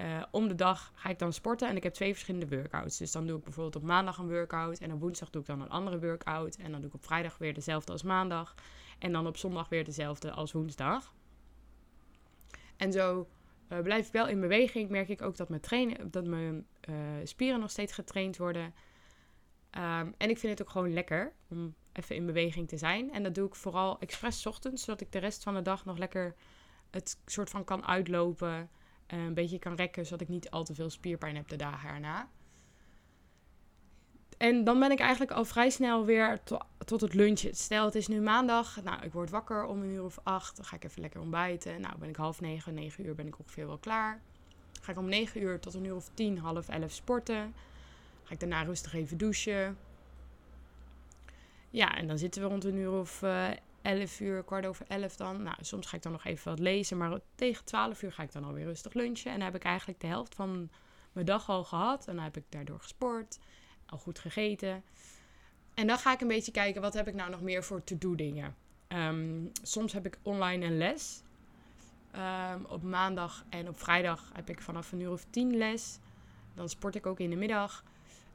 uh, 0.00 0.22
om 0.30 0.48
de 0.48 0.54
dag 0.54 0.92
ga 0.94 1.08
ik 1.08 1.18
dan 1.18 1.32
sporten 1.32 1.68
en 1.68 1.76
ik 1.76 1.82
heb 1.82 1.92
twee 1.92 2.12
verschillende 2.12 2.56
workouts. 2.56 2.98
Dus 2.98 3.12
dan 3.12 3.26
doe 3.26 3.38
ik 3.38 3.44
bijvoorbeeld 3.44 3.76
op 3.76 3.82
maandag 3.82 4.18
een 4.18 4.28
workout 4.28 4.78
en 4.78 4.92
op 4.92 5.00
woensdag 5.00 5.30
doe 5.30 5.40
ik 5.40 5.46
dan 5.46 5.60
een 5.60 5.70
andere 5.70 5.98
workout. 5.98 6.56
En 6.56 6.70
dan 6.70 6.80
doe 6.80 6.88
ik 6.88 6.94
op 6.94 7.04
vrijdag 7.04 7.38
weer 7.38 7.54
dezelfde 7.54 7.92
als 7.92 8.02
maandag. 8.02 8.54
En 8.98 9.12
dan 9.12 9.26
op 9.26 9.36
zondag 9.36 9.68
weer 9.68 9.84
dezelfde 9.84 10.30
als 10.30 10.52
woensdag. 10.52 11.12
En 12.78 12.92
zo 12.92 13.28
uh, 13.72 13.78
blijf 13.80 14.06
ik 14.06 14.12
wel 14.12 14.28
in 14.28 14.40
beweging. 14.40 14.90
Merk 14.90 15.08
ik 15.08 15.22
ook 15.22 15.36
dat 15.36 15.48
mijn, 15.48 15.60
trainen, 15.60 16.10
dat 16.10 16.26
mijn 16.26 16.66
uh, 16.88 16.96
spieren 17.24 17.60
nog 17.60 17.70
steeds 17.70 17.92
getraind 17.92 18.36
worden. 18.36 18.74
Um, 19.70 20.14
en 20.18 20.30
ik 20.30 20.38
vind 20.38 20.58
het 20.58 20.62
ook 20.62 20.70
gewoon 20.70 20.92
lekker 20.92 21.32
om 21.48 21.74
even 21.92 22.16
in 22.16 22.26
beweging 22.26 22.68
te 22.68 22.76
zijn. 22.76 23.12
En 23.12 23.22
dat 23.22 23.34
doe 23.34 23.46
ik 23.46 23.54
vooral 23.54 23.98
expres 23.98 24.46
ochtends, 24.46 24.84
zodat 24.84 25.00
ik 25.00 25.12
de 25.12 25.18
rest 25.18 25.42
van 25.42 25.54
de 25.54 25.62
dag 25.62 25.84
nog 25.84 25.98
lekker 25.98 26.34
het 26.90 27.18
soort 27.26 27.50
van 27.50 27.64
kan 27.64 27.86
uitlopen. 27.86 28.70
Eh, 29.06 29.24
een 29.24 29.34
beetje 29.34 29.58
kan 29.58 29.74
rekken, 29.74 30.04
zodat 30.04 30.20
ik 30.20 30.28
niet 30.28 30.50
al 30.50 30.64
te 30.64 30.74
veel 30.74 30.90
spierpijn 30.90 31.36
heb 31.36 31.48
de 31.48 31.56
dagen 31.56 31.90
erna. 31.90 32.28
En 34.38 34.64
dan 34.64 34.80
ben 34.80 34.90
ik 34.90 34.98
eigenlijk 34.98 35.30
al 35.30 35.44
vrij 35.44 35.70
snel 35.70 36.04
weer 36.04 36.42
to 36.44 36.58
tot 36.84 37.00
het 37.00 37.14
lunchen. 37.14 37.54
Stel, 37.54 37.84
het 37.84 37.94
is 37.94 38.08
nu 38.08 38.20
maandag. 38.20 38.82
Nou, 38.84 39.02
ik 39.02 39.12
word 39.12 39.30
wakker 39.30 39.64
om 39.64 39.82
een 39.82 39.90
uur 39.90 40.04
of 40.04 40.18
acht. 40.22 40.56
Dan 40.56 40.64
ga 40.64 40.76
ik 40.76 40.84
even 40.84 41.00
lekker 41.00 41.20
ontbijten. 41.20 41.80
Nou, 41.80 41.98
ben 41.98 42.08
ik 42.08 42.16
half 42.16 42.40
negen, 42.40 42.74
negen 42.74 43.06
uur 43.06 43.14
ben 43.14 43.26
ik 43.26 43.38
ongeveer 43.38 43.66
wel 43.66 43.78
klaar. 43.78 44.20
Ga 44.80 44.92
ik 44.92 44.98
om 44.98 45.08
negen 45.08 45.42
uur 45.42 45.60
tot 45.60 45.74
een 45.74 45.84
uur 45.84 45.94
of 45.94 46.10
tien, 46.14 46.38
half 46.38 46.68
elf 46.68 46.92
sporten. 46.92 47.54
Ga 48.22 48.32
ik 48.32 48.40
daarna 48.40 48.62
rustig 48.62 48.94
even 48.94 49.18
douchen. 49.18 49.78
Ja, 51.70 51.96
en 51.96 52.06
dan 52.06 52.18
zitten 52.18 52.42
we 52.42 52.48
rond 52.48 52.64
een 52.64 52.76
uur 52.76 52.92
of 52.92 53.22
uh, 53.22 53.48
11 53.82 54.20
uur, 54.20 54.42
kwart 54.42 54.66
over 54.66 54.86
11 54.88 55.16
dan. 55.16 55.42
Nou, 55.42 55.56
soms 55.60 55.86
ga 55.86 55.96
ik 55.96 56.02
dan 56.02 56.12
nog 56.12 56.24
even 56.24 56.50
wat 56.50 56.58
lezen, 56.58 56.96
maar 56.96 57.18
tegen 57.34 57.64
12 57.64 58.02
uur 58.02 58.12
ga 58.12 58.22
ik 58.22 58.32
dan 58.32 58.44
alweer 58.44 58.64
rustig 58.64 58.92
lunchen. 58.92 59.30
En 59.30 59.36
dan 59.36 59.46
heb 59.46 59.56
ik 59.56 59.64
eigenlijk 59.64 60.00
de 60.00 60.06
helft 60.06 60.34
van 60.34 60.70
mijn 61.12 61.26
dag 61.26 61.48
al 61.48 61.64
gehad. 61.64 62.06
En 62.06 62.14
dan 62.14 62.24
heb 62.24 62.36
ik 62.36 62.44
daardoor 62.48 62.78
gesport, 62.78 63.38
al 63.90 63.98
goed 63.98 64.18
gegeten. 64.18 64.82
En 65.74 65.86
dan 65.86 65.98
ga 65.98 66.12
ik 66.12 66.20
een 66.20 66.28
beetje 66.28 66.52
kijken, 66.52 66.82
wat 66.82 66.94
heb 66.94 67.08
ik 67.08 67.14
nou 67.14 67.30
nog 67.30 67.40
meer 67.40 67.64
voor 67.64 67.84
to-do 67.84 68.14
dingen. 68.14 68.56
Um, 68.88 69.50
soms 69.62 69.92
heb 69.92 70.06
ik 70.06 70.18
online 70.22 70.66
een 70.66 70.78
les. 70.78 71.22
Um, 72.16 72.64
op 72.64 72.82
maandag 72.82 73.44
en 73.48 73.68
op 73.68 73.80
vrijdag 73.80 74.30
heb 74.34 74.50
ik 74.50 74.60
vanaf 74.60 74.92
een 74.92 75.00
uur 75.00 75.10
of 75.10 75.26
tien 75.30 75.56
les. 75.56 75.98
Dan 76.54 76.68
sport 76.68 76.94
ik 76.94 77.06
ook 77.06 77.20
in 77.20 77.30
de 77.30 77.36
middag. 77.36 77.84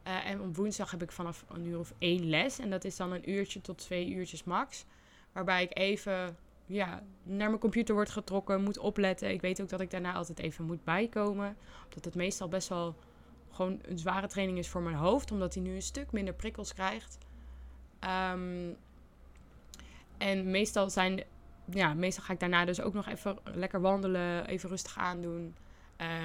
Uh, 0.08 0.26
en 0.26 0.42
op 0.42 0.56
woensdag 0.56 0.92
heb 0.92 1.02
ik 1.02 1.12
vanaf 1.12 1.46
een 1.50 1.66
uur 1.66 1.80
of 1.80 1.94
één 1.98 2.30
les. 2.30 2.60
En 2.60 2.70
dat 2.70 2.84
is 2.84 2.96
dan 2.96 3.12
een 3.12 3.30
uurtje 3.30 3.62
tot 3.62 3.78
twee 3.78 4.10
uurtjes 4.10 4.44
max. 4.44 4.86
Waarbij 5.32 5.64
ik 5.64 5.78
even 5.78 6.38
ja, 6.66 7.04
naar 7.24 7.48
mijn 7.48 7.60
computer 7.60 7.96
wordt 7.96 8.10
getrokken, 8.10 8.64
moet 8.64 8.78
opletten. 8.78 9.32
Ik 9.32 9.42
weet 9.42 9.62
ook 9.62 9.70
dat 9.70 9.82
ik 9.82 9.92
daarna 9.92 10.14
altijd 10.14 10.40
even 10.40 10.66
moet 10.66 10.84
bijkomen. 10.84 11.58
Omdat 11.84 12.06
het 12.06 12.16
meestal 12.16 12.48
best 12.48 12.68
wel 12.68 12.96
gewoon 13.54 13.80
een 13.82 14.00
zware 14.00 14.28
training 14.28 14.58
is 14.58 14.70
voor 14.70 14.82
mijn 14.82 14.96
hoofd. 14.96 15.32
Omdat 15.32 15.54
hij 15.54 15.64
nu 15.64 15.76
een 15.76 15.82
stuk 15.82 16.12
minder 16.12 16.34
prikkels 16.34 16.74
krijgt. 16.74 17.18
Um, 18.32 18.76
en 20.18 20.52
meestal 20.52 20.90
zijn... 20.90 21.24
Ja, 21.70 21.94
meestal 21.94 22.24
ga 22.24 22.34
ik 22.34 22.40
daarna 22.40 22.66
dus 22.66 22.82
ook 22.82 22.94
nog 22.94 23.08
even 23.08 23.38
lekker 23.44 23.82
wandelen. 23.82 24.46
Even 24.46 24.70
rustig 24.70 24.98
aandoen. 24.98 25.56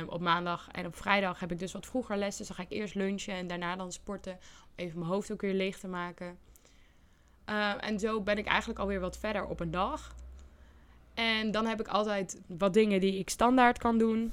Um, 0.01 0.09
op 0.09 0.21
maandag 0.21 0.69
en 0.73 0.87
op 0.87 0.97
vrijdag 0.97 1.41
heb 1.41 1.53
ik 1.53 1.59
dus 1.59 1.73
wat 1.73 1.87
vroeger 1.87 2.17
les. 2.17 2.37
Dus 2.37 2.47
dan 2.47 2.57
ga 2.57 2.63
ik 2.63 2.71
eerst 2.71 2.95
lunchen 2.95 3.35
en 3.35 3.47
daarna 3.47 3.77
dan 3.77 3.93
sporten. 3.93 4.39
Even 4.75 4.99
mijn 4.99 5.11
hoofd 5.11 5.33
ook 5.33 5.41
weer 5.41 5.55
leeg 5.55 5.79
te 5.79 5.89
maken. 5.89 6.39
Uh, 7.47 7.85
en 7.85 7.99
zo 7.99 8.21
ben 8.21 8.39
ik 8.39 8.47
eigenlijk 8.47 8.79
alweer 8.79 9.01
wat 9.01 9.19
verder 9.19 9.47
op 9.47 9.61
een 9.61 9.71
dag. 9.71 10.15
En 11.15 11.51
dan 11.51 11.67
heb 11.67 11.81
ik 11.81 11.89
altijd 11.89 12.41
wat 12.47 12.75
dingen 12.75 13.01
die 13.01 13.19
ik 13.19 13.31
standaard 13.31 13.79
kan 13.79 13.99
doen. 13.99 14.33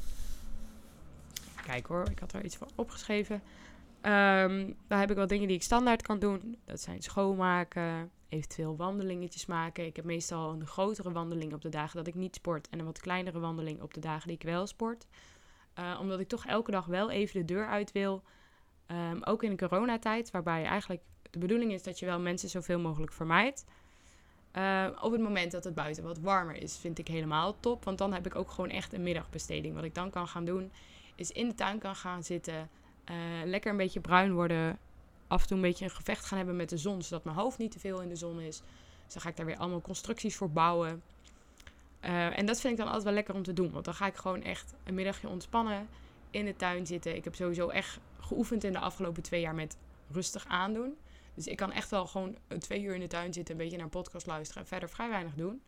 Kijk 1.65 1.87
hoor, 1.87 2.09
ik 2.09 2.19
had 2.19 2.33
er 2.33 2.43
iets 2.43 2.55
van 2.55 2.69
opgeschreven. 2.75 3.35
Um, 3.35 4.75
dan 4.87 4.99
heb 4.99 5.11
ik 5.11 5.15
wat 5.15 5.29
dingen 5.29 5.47
die 5.47 5.55
ik 5.55 5.63
standaard 5.63 6.01
kan 6.01 6.19
doen. 6.19 6.57
Dat 6.65 6.81
zijn 6.81 7.01
schoonmaken, 7.01 8.11
eventueel 8.29 8.75
wandelingetjes 8.75 9.45
maken. 9.45 9.85
Ik 9.85 9.95
heb 9.95 10.05
meestal 10.05 10.53
een 10.53 10.67
grotere 10.67 11.11
wandeling 11.11 11.53
op 11.53 11.61
de 11.61 11.69
dagen 11.69 11.97
dat 11.97 12.07
ik 12.07 12.15
niet 12.15 12.35
sport. 12.35 12.69
En 12.69 12.79
een 12.79 12.85
wat 12.85 12.99
kleinere 12.99 13.39
wandeling 13.39 13.81
op 13.81 13.93
de 13.93 13.99
dagen 13.99 14.27
die 14.27 14.37
ik 14.37 14.43
wel 14.43 14.67
sport. 14.67 15.07
Uh, 15.79 15.97
omdat 16.01 16.19
ik 16.19 16.27
toch 16.27 16.45
elke 16.45 16.71
dag 16.71 16.85
wel 16.85 17.09
even 17.09 17.39
de 17.39 17.53
deur 17.53 17.67
uit 17.67 17.91
wil. 17.91 18.23
Um, 18.87 19.23
ook 19.23 19.43
in 19.43 19.49
de 19.49 19.67
coronatijd, 19.67 20.31
waarbij 20.31 20.63
eigenlijk 20.63 21.01
de 21.31 21.39
bedoeling 21.39 21.71
is 21.71 21.83
dat 21.83 21.99
je 21.99 22.05
wel 22.05 22.19
mensen 22.19 22.49
zoveel 22.49 22.79
mogelijk 22.79 23.11
vermijdt. 23.11 23.65
Uh, 24.57 24.87
op 25.01 25.11
het 25.11 25.21
moment 25.21 25.51
dat 25.51 25.63
het 25.63 25.75
buiten 25.75 26.03
wat 26.03 26.19
warmer 26.19 26.55
is, 26.55 26.77
vind 26.77 26.99
ik 26.99 27.07
helemaal 27.07 27.59
top. 27.59 27.83
Want 27.83 27.97
dan 27.97 28.13
heb 28.13 28.25
ik 28.25 28.35
ook 28.35 28.49
gewoon 28.49 28.69
echt 28.69 28.93
een 28.93 29.03
middagbesteding. 29.03 29.75
Wat 29.75 29.83
ik 29.83 29.95
dan 29.95 30.09
kan 30.09 30.27
gaan 30.27 30.45
doen, 30.45 30.71
is 31.15 31.31
in 31.31 31.47
de 31.47 31.55
tuin 31.55 31.79
kan 31.79 31.95
gaan 31.95 32.23
zitten. 32.23 32.69
Uh, 33.11 33.15
lekker 33.45 33.71
een 33.71 33.77
beetje 33.77 33.99
bruin 33.99 34.33
worden. 34.33 34.79
Af 35.27 35.41
en 35.41 35.47
toe 35.47 35.55
een 35.55 35.63
beetje 35.63 35.85
een 35.85 35.91
gevecht 35.91 36.25
gaan 36.25 36.37
hebben 36.37 36.55
met 36.55 36.69
de 36.69 36.77
zon. 36.77 37.01
Zodat 37.01 37.23
mijn 37.23 37.37
hoofd 37.37 37.57
niet 37.57 37.71
te 37.71 37.79
veel 37.79 38.01
in 38.01 38.09
de 38.09 38.15
zon 38.15 38.39
is. 38.39 38.61
Dus 39.05 39.13
dan 39.13 39.21
ga 39.21 39.29
ik 39.29 39.35
daar 39.35 39.45
weer 39.45 39.57
allemaal 39.57 39.81
constructies 39.81 40.35
voor 40.35 40.51
bouwen. 40.51 41.01
Uh, 42.01 42.37
en 42.37 42.45
dat 42.45 42.59
vind 42.59 42.73
ik 42.73 42.79
dan 42.79 42.87
altijd 42.87 43.03
wel 43.03 43.13
lekker 43.13 43.35
om 43.35 43.43
te 43.43 43.53
doen. 43.53 43.71
Want 43.71 43.85
dan 43.85 43.93
ga 43.93 44.05
ik 44.05 44.15
gewoon 44.15 44.43
echt 44.43 44.73
een 44.83 44.93
middagje 44.93 45.29
ontspannen. 45.29 45.87
In 46.31 46.45
de 46.45 46.55
tuin 46.55 46.87
zitten. 46.87 47.15
Ik 47.15 47.23
heb 47.23 47.35
sowieso 47.35 47.69
echt 47.69 47.99
geoefend 48.19 48.63
in 48.63 48.71
de 48.71 48.79
afgelopen 48.79 49.23
twee 49.23 49.41
jaar 49.41 49.55
met 49.55 49.77
rustig 50.11 50.45
aandoen. 50.47 50.97
Dus 51.33 51.47
ik 51.47 51.57
kan 51.57 51.71
echt 51.71 51.89
wel 51.89 52.07
gewoon 52.07 52.37
twee 52.59 52.81
uur 52.81 52.93
in 52.93 52.99
de 52.99 53.07
tuin 53.07 53.33
zitten, 53.33 53.53
een 53.53 53.61
beetje 53.61 53.75
naar 53.75 53.85
een 53.85 53.91
podcast 53.91 54.25
luisteren 54.25 54.61
en 54.61 54.67
verder 54.67 54.89
vrij 54.89 55.09
weinig 55.09 55.33
doen. 55.33 55.61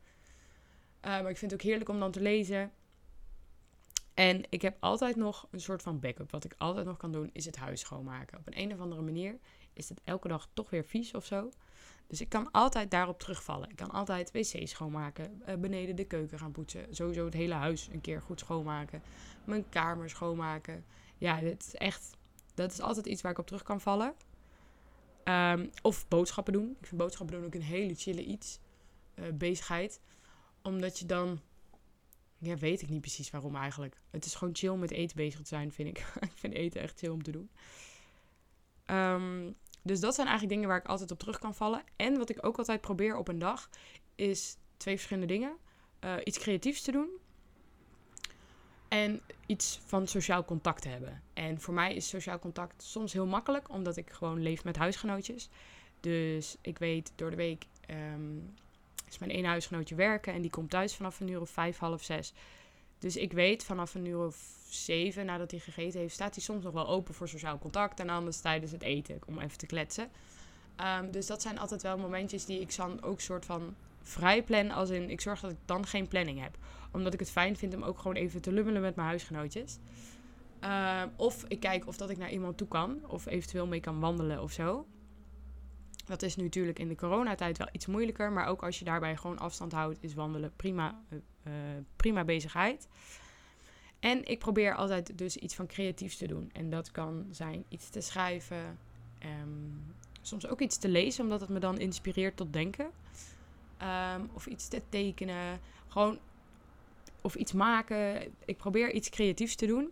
Uh, 1.06 1.12
maar 1.22 1.30
ik 1.30 1.38
vind 1.38 1.51
het 1.51 1.60
ook 1.62 1.68
heerlijk 1.68 1.89
om 1.89 2.00
dan 2.00 2.12
te 2.12 2.22
lezen. 2.22 2.72
En 4.18 4.44
ik 4.50 4.62
heb 4.62 4.78
altijd 4.80 5.16
nog 5.16 5.48
een 5.52 5.62
soort 5.62 5.82
van 5.82 6.00
backup. 6.00 6.32
Wat 6.32 6.44
ik 6.44 6.56
altijd 6.58 6.86
nog 6.86 6.98
kan 6.98 7.12
doen, 7.12 7.30
is 7.34 7.46
het 7.46 7.56
huis 7.56 7.80
schoonmaken. 7.80 8.38
Op 8.38 8.48
een, 8.48 8.60
een 8.60 8.74
of 8.74 8.80
andere 8.80 9.02
manier 9.02 9.38
is 9.74 9.90
het 9.90 10.02
elke 10.04 10.28
dag 10.28 10.48
toch 10.54 10.70
weer 10.70 10.86
vies 10.86 11.14
of 11.14 11.26
zo. 11.26 11.52
Dus 12.08 12.22
ik 12.22 12.30
kan 12.30 12.52
altijd 12.52 12.92
daarop 12.92 13.20
terugvallen. 13.20 13.70
Ik 13.70 13.76
kan 13.76 13.92
altijd 13.92 14.32
wc 14.32 14.68
schoonmaken, 14.68 15.42
uh, 15.50 15.56
beneden 15.56 15.96
de 15.96 16.06
keuken 16.06 16.40
gaan 16.40 16.52
poetsen. 16.52 16.96
Sowieso 16.96 17.26
het 17.26 17.34
hele 17.34 17.54
huis 17.54 17.90
een 17.92 18.02
keer 18.02 18.22
goed 18.22 18.40
schoonmaken. 18.40 19.02
Mijn 19.44 19.70
kamer 19.70 20.10
schoonmaken. 20.10 20.86
Ja, 21.18 21.40
dit 21.40 21.66
is 21.68 21.76
echt, 21.76 22.18
dat 22.54 22.72
is 22.72 22.80
altijd 22.80 23.06
iets 23.06 23.22
waar 23.22 23.32
ik 23.32 23.40
op 23.40 23.48
terug 23.48 23.64
kan 23.64 23.82
vallen. 23.82 24.14
Um, 25.24 25.70
of 25.82 26.08
boodschappen 26.08 26.54
doen. 26.54 26.76
Ik 26.80 26.86
vind 26.86 27.02
boodschappen 27.02 27.36
doen 27.36 27.46
ook 27.46 27.56
een 27.56 27.62
hele 27.62 27.96
chille 27.96 28.24
iets. 28.24 28.60
Uh, 29.16 29.26
bezigheid. 29.34 30.02
Omdat 30.62 31.00
je 31.00 31.06
dan 31.06 31.40
Ja, 32.38 32.56
weet 32.56 32.82
ik 32.82 32.89
niet 32.89 33.01
precies 33.01 33.29
waarom 33.29 33.56
eigenlijk. 33.56 34.01
Het 34.12 34.25
is 34.25 34.36
gewoon 34.36 34.56
chill 34.56 34.75
met 34.75 34.91
eten 34.91 35.15
bezig 35.15 35.39
te 35.39 35.48
zijn, 35.48 35.72
vind 35.72 35.89
ik. 35.89 35.98
ik 36.32 36.32
vind 36.36 36.53
eten 36.53 36.82
echt 36.82 37.00
chill 37.00 37.10
om 37.10 37.24
te 37.24 37.32
doen. 37.32 37.50
Ehm, 38.86 39.51
dus 39.82 40.00
dat 40.00 40.15
zijn 40.15 40.27
eigenlijk 40.27 40.56
dingen 40.56 40.70
waar 40.70 40.82
ik 40.82 40.89
altijd 40.89 41.12
op 41.12 41.20
terug 41.20 41.39
kan 41.39 41.56
vallen. 41.56 41.84
En 41.96 42.17
wat 42.17 42.29
ik 42.29 42.46
ook 42.46 42.58
altijd 42.58 42.82
probeer 42.82 43.15
op 43.15 43.27
een 43.27 43.39
dag, 43.39 43.70
is 44.15 44.58
twee 44.77 44.96
verschillende 44.96 45.34
dingen. 45.34 45.58
Uh, 46.03 46.15
iets 46.24 46.39
creatiefs 46.39 46.82
te 46.82 46.91
doen. 46.91 47.10
En 48.88 49.22
iets 49.46 49.79
van 49.86 50.08
sociaal 50.08 50.46
contact 50.46 50.82
te 50.82 50.89
hebben. 50.89 51.24
En 51.34 51.62
voor 51.62 51.74
mij 51.74 51.96
is 51.96 52.10
sociaal 52.10 52.39
contact 52.39 52.84
soms 52.84 53.13
heel 53.13 53.25
makkelijk, 53.25 53.70
omdat 53.70 53.98
ik 53.98 54.12
gewoon 54.12 54.41
leef 54.41 54.63
met 54.63 54.75
huisgenootjes. 54.75 55.50
Dus 56.00 56.58
ik 56.62 56.77
weet 56.77 57.12
door 57.15 57.29
de 57.29 57.36
week 57.36 57.65
um, 57.89 58.53
mijn 59.20 59.32
ene 59.32 59.48
huisgenootje 59.48 59.96
werken 59.96 60.34
en 60.34 60.42
die 60.42 60.52
komt 60.52 60.70
thuis 60.70 60.96
vanaf 60.96 61.20
een 61.20 61.28
uur 61.28 61.42
of 61.42 61.50
vijf, 61.50 61.78
half 61.78 62.04
zes. 62.04 62.34
Dus 63.00 63.16
ik 63.16 63.34
weet 63.34 63.64
vanaf 63.64 63.96
een 63.96 64.06
uur 64.06 64.26
of 64.26 64.56
zeven 64.70 65.26
nadat 65.26 65.52
hij 65.52 65.60
gegeten 65.60 66.00
heeft, 66.00 66.14
staat 66.14 66.36
hij 66.36 66.44
soms 66.44 66.64
nog 66.64 66.74
wel 66.74 66.88
open 66.88 67.14
voor 67.14 67.28
sociaal 67.28 67.60
contact. 67.60 68.00
En 68.00 68.10
anders 68.10 68.40
tijdens 68.40 68.72
het 68.72 68.82
eten 68.82 69.20
om 69.26 69.40
even 69.40 69.58
te 69.58 69.66
kletsen. 69.66 70.10
Um, 71.00 71.12
dus 71.12 71.26
dat 71.26 71.42
zijn 71.42 71.60
altijd 71.60 71.82
wel 71.82 71.98
momentjes 71.98 72.46
die 72.46 72.60
ik 72.60 72.76
dan 72.76 73.04
ook 73.04 73.22
soort 73.22 73.46
van 73.46 73.76
vrij 74.02 74.44
plan. 74.44 74.72
Als 74.72 74.90
in, 74.90 75.10
ik 75.10 75.22
zorg 75.22 75.40
dat 75.40 75.52
ik 75.52 75.58
dan 75.66 75.86
geen 75.86 76.08
planning 76.08 76.42
heb. 76.42 76.58
Omdat 76.92 77.14
ik 77.14 77.20
het 77.20 77.32
fijn 77.32 77.58
vind 77.58 77.76
om 77.76 77.84
ook 77.84 77.98
gewoon 77.98 78.16
even 78.16 78.42
te 78.42 78.52
lummelen 78.52 78.82
met 78.82 78.96
mijn 78.96 79.08
huisgenootjes. 79.08 79.78
Um, 80.64 81.12
of 81.16 81.44
ik 81.48 81.60
kijk 81.60 81.88
of 81.88 81.98
dat 81.98 82.10
ik 82.10 82.18
naar 82.18 82.32
iemand 82.32 82.58
toe 82.58 82.68
kan. 82.68 83.00
Of 83.08 83.26
eventueel 83.26 83.68
mee 83.68 83.80
kan 83.80 84.00
wandelen 84.00 84.42
of 84.42 84.52
zo. 84.52 84.86
Dat 86.08 86.22
is 86.22 86.36
natuurlijk 86.36 86.80
in 86.80 86.88
de 86.88 86.96
coronatijd 86.96 87.58
wel 87.58 87.70
iets 87.72 87.86
moeilijker. 87.86 88.32
Maar 88.32 88.48
ook 88.48 88.64
als 88.64 88.80
je 88.80 88.86
daarbij 88.86 89.18
gewoon 89.18 89.40
afstand 89.40 89.72
houdt, 89.72 89.98
is 90.04 90.14
wandelen 90.14 90.52
prima, 90.56 91.02
uh, 91.12 91.52
prima 91.96 92.24
bezigheid. 92.24 92.88
En 94.00 94.26
ik 94.26 94.40
probeer 94.40 94.76
altijd 94.76 95.18
dus 95.18 95.38
iets 95.38 95.56
van 95.56 95.68
creatiefs 95.68 96.18
te 96.18 96.28
doen. 96.28 96.50
En 96.54 96.70
dat 96.70 96.92
kan 96.92 97.26
zijn 97.32 97.66
iets 97.70 97.90
te 97.90 98.02
schrijven. 98.02 98.80
Um, 99.42 99.96
soms 100.22 100.48
ook 100.48 100.62
iets 100.62 100.78
te 100.78 100.90
lezen, 100.90 101.24
omdat 101.24 101.42
het 101.42 101.50
me 101.50 101.60
dan 101.60 101.80
inspireert 101.80 102.38
tot 102.38 102.54
denken. 102.54 102.92
Um, 104.16 104.30
of 104.34 104.48
iets 104.48 104.68
te 104.68 104.82
tekenen. 104.90 105.60
Gewoon. 105.88 106.20
Of 107.22 107.36
iets 107.36 107.52
maken. 107.52 108.34
Ik 108.46 108.58
probeer 108.58 108.94
iets 108.94 109.10
creatiefs 109.10 109.56
te 109.56 109.66
doen. 109.66 109.92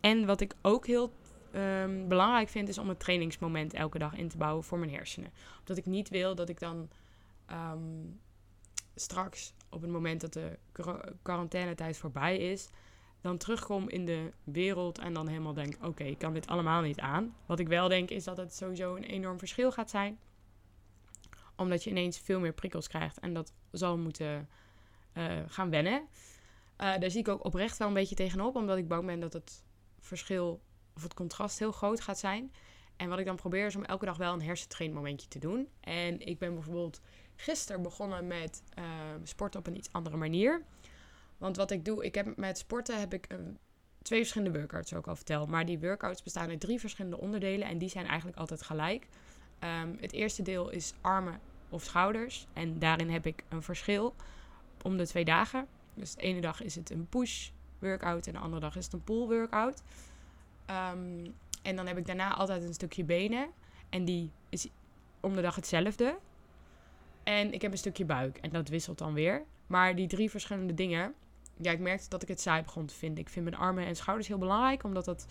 En 0.00 0.26
wat 0.26 0.40
ik 0.40 0.54
ook 0.62 0.86
heel 0.86 1.12
um, 1.54 2.08
belangrijk 2.08 2.48
vind, 2.48 2.68
is 2.68 2.78
om 2.78 2.88
een 2.88 2.96
trainingsmoment 2.96 3.74
elke 3.74 3.98
dag 3.98 4.14
in 4.14 4.28
te 4.28 4.36
bouwen 4.36 4.64
voor 4.64 4.78
mijn 4.78 4.90
hersenen. 4.90 5.30
Omdat 5.58 5.76
ik 5.76 5.86
niet 5.86 6.08
wil 6.08 6.34
dat 6.34 6.48
ik 6.48 6.58
dan 6.58 6.88
um, 7.50 8.20
straks, 8.94 9.54
op 9.70 9.82
het 9.82 9.90
moment 9.90 10.20
dat 10.20 10.32
de 10.32 10.58
quarantainetijd 11.22 11.96
voorbij 11.96 12.36
is, 12.36 12.68
dan 13.20 13.36
terugkom 13.36 13.88
in 13.88 14.04
de 14.06 14.32
wereld 14.44 14.98
en 14.98 15.12
dan 15.12 15.28
helemaal 15.28 15.54
denk: 15.54 15.76
oké, 15.82 16.04
ik 16.04 16.18
kan 16.18 16.32
dit 16.32 16.46
allemaal 16.46 16.82
niet 16.82 17.00
aan. 17.00 17.34
Wat 17.46 17.58
ik 17.58 17.68
wel 17.68 17.88
denk 17.88 18.10
is 18.10 18.24
dat 18.24 18.36
het 18.36 18.54
sowieso 18.54 18.96
een 18.96 19.04
enorm 19.04 19.38
verschil 19.38 19.72
gaat 19.72 19.90
zijn. 19.90 20.18
Omdat 21.56 21.84
je 21.84 21.90
ineens 21.90 22.18
veel 22.18 22.40
meer 22.40 22.52
prikkels 22.52 22.88
krijgt 22.88 23.18
en 23.18 23.34
dat 23.34 23.52
zal 23.70 23.98
moeten 23.98 24.48
uh, 25.14 25.24
gaan 25.46 25.70
wennen. 25.70 26.00
Uh, 26.80 26.98
daar 26.98 27.10
zie 27.10 27.20
ik 27.20 27.28
ook 27.28 27.44
oprecht 27.44 27.76
wel 27.76 27.88
een 27.88 27.94
beetje 27.94 28.14
tegenop, 28.14 28.56
omdat 28.56 28.76
ik 28.76 28.88
bang 28.88 29.06
ben 29.06 29.20
dat 29.20 29.32
het 29.32 29.64
verschil 30.00 30.60
of 30.96 31.02
het 31.02 31.14
contrast 31.14 31.58
heel 31.58 31.72
groot 31.72 32.00
gaat 32.00 32.18
zijn. 32.18 32.52
En 32.96 33.08
wat 33.08 33.18
ik 33.18 33.26
dan 33.26 33.36
probeer 33.36 33.66
is 33.66 33.76
om 33.76 33.84
elke 33.84 34.04
dag 34.04 34.16
wel 34.16 34.32
een 34.32 34.42
hersentrainmomentje 34.42 35.28
te 35.28 35.38
doen. 35.38 35.68
En 35.80 36.26
ik 36.26 36.38
ben 36.38 36.54
bijvoorbeeld 36.54 37.00
gisteren 37.36 37.82
begonnen 37.82 38.26
met 38.26 38.62
uh, 38.78 38.84
sporten 39.22 39.60
op 39.60 39.66
een 39.66 39.76
iets 39.76 39.92
andere 39.92 40.16
manier. 40.16 40.62
Want 41.38 41.56
wat 41.56 41.70
ik 41.70 41.84
doe, 41.84 42.04
ik 42.04 42.14
heb 42.14 42.36
met 42.36 42.58
sporten 42.58 43.00
heb 43.00 43.14
ik 43.14 43.24
een, 43.28 43.58
twee 44.02 44.20
verschillende 44.20 44.58
workouts, 44.58 44.92
ik 44.92 45.06
al 45.06 45.16
vertel. 45.16 45.46
Maar 45.46 45.66
die 45.66 45.78
workouts 45.78 46.22
bestaan 46.22 46.48
uit 46.48 46.60
drie 46.60 46.80
verschillende 46.80 47.18
onderdelen 47.18 47.68
en 47.68 47.78
die 47.78 47.88
zijn 47.88 48.06
eigenlijk 48.06 48.38
altijd 48.38 48.62
gelijk. 48.62 49.06
Um, 49.82 49.96
het 50.00 50.12
eerste 50.12 50.42
deel 50.42 50.70
is 50.70 50.92
armen 51.00 51.40
of 51.68 51.82
schouders. 51.82 52.46
En 52.52 52.78
daarin 52.78 53.10
heb 53.10 53.26
ik 53.26 53.44
een 53.48 53.62
verschil 53.62 54.14
om 54.82 54.96
de 54.96 55.06
twee 55.06 55.24
dagen. 55.24 55.66
Dus 55.94 56.14
de 56.14 56.20
ene 56.20 56.40
dag 56.40 56.62
is 56.62 56.74
het 56.74 56.90
een 56.90 57.08
push 57.08 57.50
workout 57.78 58.26
en 58.26 58.32
de 58.32 58.38
andere 58.38 58.60
dag 58.60 58.76
is 58.76 58.84
het 58.84 58.92
een 58.92 59.04
pull 59.04 59.26
workout. 59.26 59.82
Um, 60.70 61.34
en 61.62 61.76
dan 61.76 61.86
heb 61.86 61.98
ik 61.98 62.06
daarna 62.06 62.34
altijd 62.34 62.62
een 62.62 62.74
stukje 62.74 63.04
benen. 63.04 63.50
En 63.88 64.04
die 64.04 64.30
is 64.48 64.68
om 65.20 65.34
de 65.34 65.40
dag 65.40 65.54
hetzelfde. 65.54 66.18
En 67.22 67.52
ik 67.52 67.62
heb 67.62 67.72
een 67.72 67.78
stukje 67.78 68.04
buik. 68.04 68.36
En 68.36 68.50
dat 68.50 68.68
wisselt 68.68 68.98
dan 68.98 69.12
weer. 69.14 69.44
Maar 69.66 69.94
die 69.94 70.06
drie 70.06 70.30
verschillende 70.30 70.74
dingen. 70.74 71.14
Ja, 71.56 71.70
ik 71.70 71.78
merkte 71.78 72.08
dat 72.08 72.22
ik 72.22 72.28
het 72.28 72.40
saai 72.40 72.62
begon 72.62 72.86
te 72.86 72.94
vinden. 72.94 73.18
Ik 73.18 73.28
vind 73.28 73.44
mijn 73.44 73.56
armen 73.56 73.86
en 73.86 73.96
schouders 73.96 74.28
heel 74.28 74.38
belangrijk. 74.38 74.82
Omdat 74.84 75.04
dat 75.04 75.26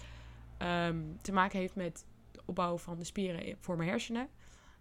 um, 0.60 1.18
te 1.22 1.32
maken 1.32 1.60
heeft 1.60 1.76
met 1.76 2.06
het 2.32 2.44
opbouwen 2.46 2.80
van 2.80 2.98
de 2.98 3.04
spieren 3.04 3.58
voor 3.60 3.78
mijn 3.78 3.90
hersenen. 3.90 4.28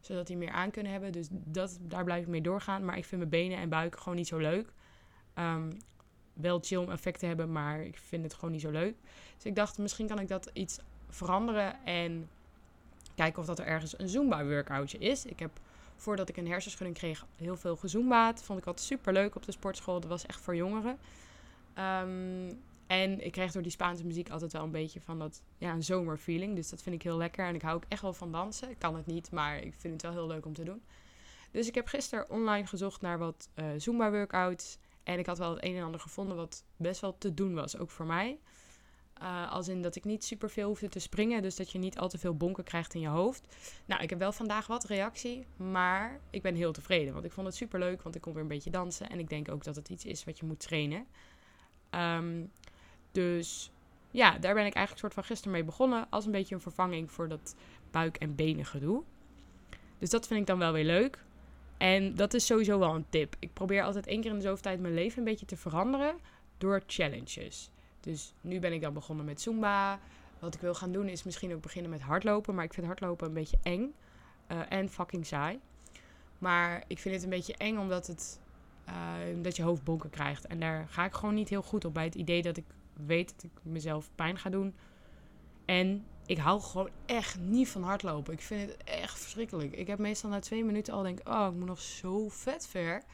Zodat 0.00 0.26
die 0.26 0.36
meer 0.36 0.50
aan 0.50 0.70
kunnen 0.70 0.92
hebben. 0.92 1.12
Dus 1.12 1.28
dat, 1.30 1.78
daar 1.80 2.04
blijf 2.04 2.22
ik 2.22 2.28
mee 2.28 2.40
doorgaan. 2.40 2.84
Maar 2.84 2.96
ik 2.96 3.04
vind 3.04 3.20
mijn 3.20 3.42
benen 3.42 3.58
en 3.58 3.68
buik 3.68 3.98
gewoon 3.98 4.16
niet 4.16 4.28
zo 4.28 4.38
leuk. 4.38 4.72
Um, 5.34 5.70
wel 6.34 6.58
chill 6.62 6.78
om 6.78 6.90
effect 6.90 7.18
te 7.18 7.26
hebben, 7.26 7.52
maar 7.52 7.80
ik 7.80 7.98
vind 7.98 8.22
het 8.22 8.34
gewoon 8.34 8.50
niet 8.50 8.60
zo 8.60 8.70
leuk. 8.70 8.94
Dus 9.36 9.44
ik 9.44 9.54
dacht, 9.54 9.78
misschien 9.78 10.06
kan 10.06 10.18
ik 10.18 10.28
dat 10.28 10.50
iets 10.52 10.78
veranderen 11.08 11.84
en 11.84 12.28
kijken 13.14 13.40
of 13.40 13.46
dat 13.46 13.58
er 13.58 13.66
ergens 13.66 13.98
een 13.98 14.08
Zumba-workoutje 14.08 14.98
is. 14.98 15.24
Ik 15.24 15.38
heb 15.38 15.50
voordat 15.96 16.28
ik 16.28 16.36
een 16.36 16.48
hersenschudding 16.48 16.98
kreeg 16.98 17.26
heel 17.36 17.56
veel 17.56 17.76
gezoombaat. 17.76 18.42
Vond 18.42 18.58
ik 18.58 18.66
altijd 18.66 18.86
super 18.86 19.12
leuk 19.12 19.36
op 19.36 19.44
de 19.44 19.52
sportschool. 19.52 20.00
Dat 20.00 20.10
was 20.10 20.26
echt 20.26 20.40
voor 20.40 20.56
jongeren. 20.56 20.98
Um, 21.78 22.60
en 22.86 23.24
ik 23.24 23.32
kreeg 23.32 23.52
door 23.52 23.62
die 23.62 23.70
Spaanse 23.70 24.06
muziek 24.06 24.30
altijd 24.30 24.52
wel 24.52 24.62
een 24.62 24.70
beetje 24.70 25.00
van 25.00 25.18
dat, 25.18 25.42
ja, 25.58 25.72
een 25.72 25.82
zomerfeeling. 25.82 26.54
Dus 26.54 26.68
dat 26.68 26.82
vind 26.82 26.94
ik 26.94 27.02
heel 27.02 27.16
lekker. 27.16 27.46
En 27.46 27.54
ik 27.54 27.62
hou 27.62 27.76
ook 27.76 27.84
echt 27.88 28.02
wel 28.02 28.12
van 28.12 28.32
dansen. 28.32 28.70
Ik 28.70 28.78
kan 28.78 28.96
het 28.96 29.06
niet, 29.06 29.30
maar 29.30 29.56
ik 29.56 29.74
vind 29.76 29.92
het 29.92 30.02
wel 30.02 30.12
heel 30.12 30.26
leuk 30.26 30.46
om 30.46 30.52
te 30.52 30.64
doen. 30.64 30.82
Dus 31.50 31.68
ik 31.68 31.74
heb 31.74 31.86
gisteren 31.86 32.30
online 32.30 32.66
gezocht 32.66 33.00
naar 33.00 33.18
wat 33.18 33.48
uh, 33.54 33.66
Zumba-workouts. 33.76 34.78
En 35.04 35.18
ik 35.18 35.26
had 35.26 35.38
wel 35.38 35.50
het 35.50 35.64
een 35.64 35.76
en 35.76 35.84
ander 35.84 36.00
gevonden 36.00 36.36
wat 36.36 36.64
best 36.76 37.00
wel 37.00 37.18
te 37.18 37.34
doen 37.34 37.54
was, 37.54 37.78
ook 37.78 37.90
voor 37.90 38.06
mij. 38.06 38.38
Uh, 39.22 39.52
als 39.52 39.68
in 39.68 39.82
dat 39.82 39.96
ik 39.96 40.04
niet 40.04 40.24
super 40.24 40.50
veel 40.50 40.68
hoefde 40.68 40.88
te 40.88 40.98
springen, 40.98 41.42
dus 41.42 41.56
dat 41.56 41.72
je 41.72 41.78
niet 41.78 41.98
al 41.98 42.08
te 42.08 42.18
veel 42.18 42.36
bonken 42.36 42.64
krijgt 42.64 42.94
in 42.94 43.00
je 43.00 43.08
hoofd. 43.08 43.56
Nou, 43.86 44.02
ik 44.02 44.10
heb 44.10 44.18
wel 44.18 44.32
vandaag 44.32 44.66
wat 44.66 44.84
reactie, 44.84 45.46
maar 45.56 46.20
ik 46.30 46.42
ben 46.42 46.54
heel 46.54 46.72
tevreden. 46.72 47.12
Want 47.12 47.24
ik 47.24 47.32
vond 47.32 47.46
het 47.46 47.56
super 47.56 47.78
leuk, 47.78 48.02
want 48.02 48.14
ik 48.14 48.20
kon 48.20 48.32
weer 48.32 48.42
een 48.42 48.48
beetje 48.48 48.70
dansen. 48.70 49.10
En 49.10 49.18
ik 49.18 49.28
denk 49.28 49.50
ook 49.50 49.64
dat 49.64 49.76
het 49.76 49.88
iets 49.88 50.04
is 50.04 50.24
wat 50.24 50.38
je 50.38 50.46
moet 50.46 50.60
trainen. 50.60 51.06
Um, 51.90 52.50
dus 53.12 53.70
ja, 54.10 54.38
daar 54.38 54.54
ben 54.54 54.66
ik 54.66 54.74
eigenlijk 54.74 54.98
soort 54.98 55.14
van 55.14 55.24
gisteren 55.24 55.52
mee 55.52 55.64
begonnen. 55.64 56.06
Als 56.10 56.24
een 56.26 56.32
beetje 56.32 56.54
een 56.54 56.60
vervanging 56.60 57.12
voor 57.12 57.28
dat 57.28 57.54
buik- 57.90 58.16
en 58.16 58.34
benen 58.34 58.64
gedoe. 58.64 59.02
Dus 59.98 60.10
dat 60.10 60.26
vind 60.26 60.40
ik 60.40 60.46
dan 60.46 60.58
wel 60.58 60.72
weer 60.72 60.84
leuk. 60.84 61.23
En 61.84 62.14
dat 62.14 62.34
is 62.34 62.46
sowieso 62.46 62.78
wel 62.78 62.94
een 62.94 63.06
tip. 63.08 63.36
Ik 63.38 63.52
probeer 63.52 63.82
altijd 63.82 64.06
één 64.06 64.20
keer 64.20 64.30
in 64.30 64.36
de 64.36 64.42
zoveel 64.42 64.62
tijd 64.62 64.80
mijn 64.80 64.94
leven 64.94 65.18
een 65.18 65.24
beetje 65.24 65.46
te 65.46 65.56
veranderen 65.56 66.16
door 66.58 66.82
challenges. 66.86 67.70
Dus 68.00 68.34
nu 68.40 68.58
ben 68.58 68.72
ik 68.72 68.80
dan 68.80 68.92
begonnen 68.92 69.24
met 69.24 69.40
Zumba. 69.40 70.00
Wat 70.38 70.54
ik 70.54 70.60
wil 70.60 70.74
gaan 70.74 70.92
doen 70.92 71.08
is 71.08 71.22
misschien 71.22 71.54
ook 71.54 71.62
beginnen 71.62 71.90
met 71.90 72.00
hardlopen. 72.00 72.54
Maar 72.54 72.64
ik 72.64 72.74
vind 72.74 72.86
hardlopen 72.86 73.26
een 73.26 73.34
beetje 73.34 73.58
eng. 73.62 73.94
Uh, 74.52 74.58
en 74.68 74.88
fucking 74.88 75.26
saai. 75.26 75.60
Maar 76.38 76.84
ik 76.86 76.98
vind 76.98 77.14
het 77.14 77.24
een 77.24 77.30
beetje 77.30 77.56
eng 77.56 77.78
omdat 77.78 78.06
het, 78.06 78.40
uh, 78.88 79.42
dat 79.42 79.56
je 79.56 79.62
hoofdbonken 79.62 80.10
krijgt. 80.10 80.46
En 80.46 80.60
daar 80.60 80.88
ga 80.88 81.04
ik 81.04 81.14
gewoon 81.14 81.34
niet 81.34 81.48
heel 81.48 81.62
goed 81.62 81.84
op 81.84 81.94
bij 81.94 82.04
het 82.04 82.14
idee 82.14 82.42
dat 82.42 82.56
ik 82.56 82.66
weet 82.92 83.34
dat 83.34 83.44
ik 83.44 83.60
mezelf 83.62 84.10
pijn 84.14 84.38
ga 84.38 84.50
doen. 84.50 84.74
En 85.64 86.04
ik 86.26 86.38
hou 86.38 86.60
gewoon 86.60 86.90
echt 87.06 87.38
niet 87.38 87.68
van 87.68 87.82
hardlopen. 87.82 88.32
Ik 88.32 88.40
vind 88.40 88.70
het 88.70 88.84
echt 88.84 89.18
verschrikkelijk. 89.18 89.72
Ik 89.72 89.86
heb 89.86 89.98
meestal 89.98 90.30
na 90.30 90.38
twee 90.38 90.64
minuten 90.64 90.94
al 90.94 91.02
denk, 91.02 91.28
oh, 91.28 91.46
ik 91.50 91.58
moet 91.58 91.68
nog 91.68 91.80
zo 91.80 92.28
vet 92.28 92.66
ver. 92.66 92.96
Ik 92.96 93.04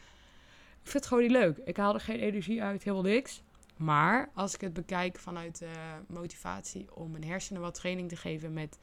vind 0.90 0.92
het 0.92 1.06
gewoon 1.06 1.22
niet 1.22 1.32
leuk. 1.32 1.56
Ik 1.56 1.76
haal 1.76 1.94
er 1.94 2.00
geen 2.00 2.18
energie 2.18 2.62
uit, 2.62 2.82
helemaal 2.82 3.10
niks. 3.10 3.42
Maar 3.76 4.30
als 4.34 4.54
ik 4.54 4.60
het 4.60 4.72
bekijk 4.72 5.18
vanuit 5.18 5.58
de 5.58 5.72
motivatie 6.06 6.94
om 6.94 7.10
mijn 7.10 7.24
hersenen 7.24 7.60
wat 7.62 7.74
training 7.74 8.08
te 8.08 8.16
geven 8.16 8.52
met 8.52 8.78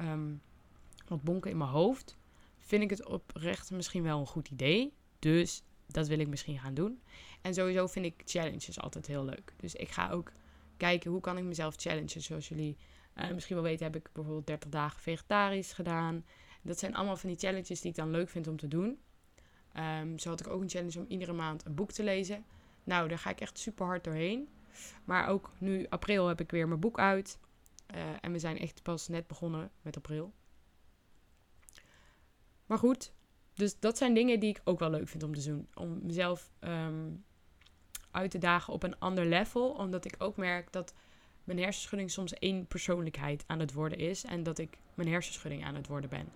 um, 0.00 0.42
wat 1.08 1.22
bonken 1.22 1.50
in 1.50 1.56
mijn 1.56 1.70
hoofd, 1.70 2.16
vind 2.58 2.82
ik 2.82 2.90
het 2.90 3.06
oprecht 3.06 3.70
misschien 3.70 4.02
wel 4.02 4.20
een 4.20 4.26
goed 4.26 4.48
idee. 4.48 4.92
Dus 5.18 5.62
dat 5.86 6.08
wil 6.08 6.18
ik 6.18 6.28
misschien 6.28 6.58
gaan 6.58 6.74
doen. 6.74 7.02
En 7.42 7.54
sowieso 7.54 7.86
vind 7.86 8.06
ik 8.06 8.22
challenges 8.24 8.80
altijd 8.80 9.06
heel 9.06 9.24
leuk. 9.24 9.52
Dus 9.56 9.74
ik 9.74 9.90
ga 9.90 10.10
ook 10.10 10.32
kijken 10.76 11.10
hoe 11.10 11.20
kan 11.20 11.38
ik 11.38 11.44
mezelf 11.44 11.74
challengen, 11.76 12.22
zoals 12.22 12.48
jullie 12.48 12.76
uh, 13.16 13.30
misschien 13.30 13.54
wel 13.56 13.64
weten, 13.64 13.84
heb 13.84 13.96
ik 13.96 14.08
bijvoorbeeld 14.12 14.46
30 14.46 14.70
dagen 14.70 15.00
vegetarisch 15.00 15.72
gedaan. 15.72 16.24
Dat 16.62 16.78
zijn 16.78 16.94
allemaal 16.94 17.16
van 17.16 17.28
die 17.28 17.38
challenges 17.38 17.80
die 17.80 17.90
ik 17.90 17.96
dan 17.96 18.10
leuk 18.10 18.28
vind 18.28 18.48
om 18.48 18.56
te 18.56 18.68
doen. 18.68 19.00
Um, 19.76 20.18
zo 20.18 20.28
had 20.28 20.40
ik 20.40 20.48
ook 20.48 20.62
een 20.62 20.68
challenge 20.68 20.98
om 20.98 21.04
iedere 21.08 21.32
maand 21.32 21.64
een 21.64 21.74
boek 21.74 21.92
te 21.92 22.02
lezen. 22.02 22.44
Nou, 22.84 23.08
daar 23.08 23.18
ga 23.18 23.30
ik 23.30 23.40
echt 23.40 23.58
super 23.58 23.86
hard 23.86 24.04
doorheen. 24.04 24.48
Maar 25.04 25.28
ook 25.28 25.52
nu, 25.58 25.86
april, 25.88 26.26
heb 26.26 26.40
ik 26.40 26.50
weer 26.50 26.68
mijn 26.68 26.80
boek 26.80 26.98
uit. 26.98 27.38
Uh, 27.94 28.00
en 28.20 28.32
we 28.32 28.38
zijn 28.38 28.58
echt 28.58 28.82
pas 28.82 29.08
net 29.08 29.26
begonnen 29.26 29.70
met 29.82 29.96
april. 29.96 30.32
Maar 32.66 32.78
goed, 32.78 33.12
dus 33.54 33.78
dat 33.78 33.98
zijn 33.98 34.14
dingen 34.14 34.40
die 34.40 34.50
ik 34.50 34.60
ook 34.64 34.78
wel 34.78 34.90
leuk 34.90 35.08
vind 35.08 35.22
om 35.22 35.34
te 35.34 35.44
doen. 35.44 35.68
Om 35.74 36.00
mezelf 36.02 36.50
um, 36.60 37.24
uit 38.10 38.30
te 38.30 38.38
dagen 38.38 38.72
op 38.72 38.82
een 38.82 38.98
ander 38.98 39.26
level. 39.26 39.70
Omdat 39.70 40.04
ik 40.04 40.14
ook 40.18 40.36
merk 40.36 40.72
dat 40.72 40.94
mijn 41.44 41.58
hersenschudding 41.58 42.10
soms 42.10 42.34
één 42.34 42.66
persoonlijkheid 42.66 43.44
aan 43.46 43.60
het 43.60 43.72
worden 43.72 43.98
is. 43.98 44.24
En 44.24 44.42
dat 44.42 44.58
ik 44.58 44.78
mijn 44.94 45.08
hersenschudding 45.08 45.64
aan 45.64 45.74
het 45.74 45.86
worden 45.86 46.10
ben. 46.10 46.28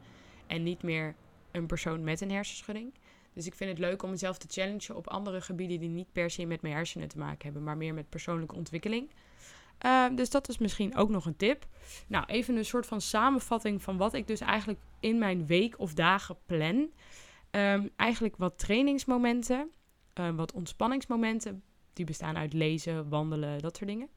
En 0.46 0.62
niet 0.62 0.82
meer 0.82 1.14
een 1.50 1.66
persoon 1.66 2.04
met 2.04 2.20
een 2.20 2.30
hersenschudding. 2.30 2.94
Dus 3.32 3.46
ik 3.46 3.54
vind 3.54 3.70
het 3.70 3.78
leuk 3.78 4.02
om 4.02 4.10
mezelf 4.10 4.38
te 4.38 4.46
challengen 4.50 4.96
op 4.96 5.08
andere 5.08 5.40
gebieden 5.40 5.80
die 5.80 5.88
niet 5.88 6.12
per 6.12 6.30
se 6.30 6.44
met 6.44 6.62
mijn 6.62 6.74
hersenen 6.74 7.08
te 7.08 7.18
maken 7.18 7.44
hebben, 7.44 7.62
maar 7.62 7.76
meer 7.76 7.94
met 7.94 8.08
persoonlijke 8.08 8.54
ontwikkeling. 8.54 9.10
Ehm, 9.78 10.14
dus 10.14 10.30
dat 10.30 10.48
is 10.48 10.58
misschien 10.58 10.96
ook 10.96 11.08
nog 11.08 11.26
een 11.26 11.36
tip. 11.36 11.66
Nou, 12.06 12.24
even 12.26 12.56
een 12.56 12.64
soort 12.64 12.86
van 12.86 13.00
samenvatting 13.00 13.82
van 13.82 13.96
wat 13.96 14.14
ik 14.14 14.26
dus 14.26 14.40
eigenlijk 14.40 14.80
in 15.00 15.18
mijn 15.18 15.46
week 15.46 15.78
of 15.78 15.94
dagen 15.94 16.36
plan. 16.46 16.90
Ehm, 17.50 17.88
eigenlijk 17.96 18.36
wat 18.36 18.58
trainingsmomenten, 18.58 19.70
uh, 20.14 20.30
wat 20.30 20.52
ontspanningsmomenten. 20.52 21.62
Die 21.92 22.04
bestaan 22.04 22.36
uit 22.36 22.52
lezen, 22.52 23.08
wandelen, 23.08 23.58
dat 23.58 23.76
soort 23.76 23.90
dingen. 23.90 24.08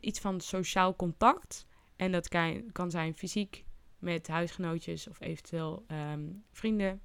Iets 0.00 0.20
van 0.20 0.40
sociaal 0.40 0.96
contact. 0.96 1.66
En 1.96 2.12
dat 2.12 2.28
kan, 2.28 2.62
kan 2.72 2.90
zijn 2.90 3.14
fysiek 3.14 3.64
met 3.98 4.28
huisgenootjes 4.28 5.08
of 5.08 5.20
eventueel 5.20 5.86
vrienden. 6.52 7.00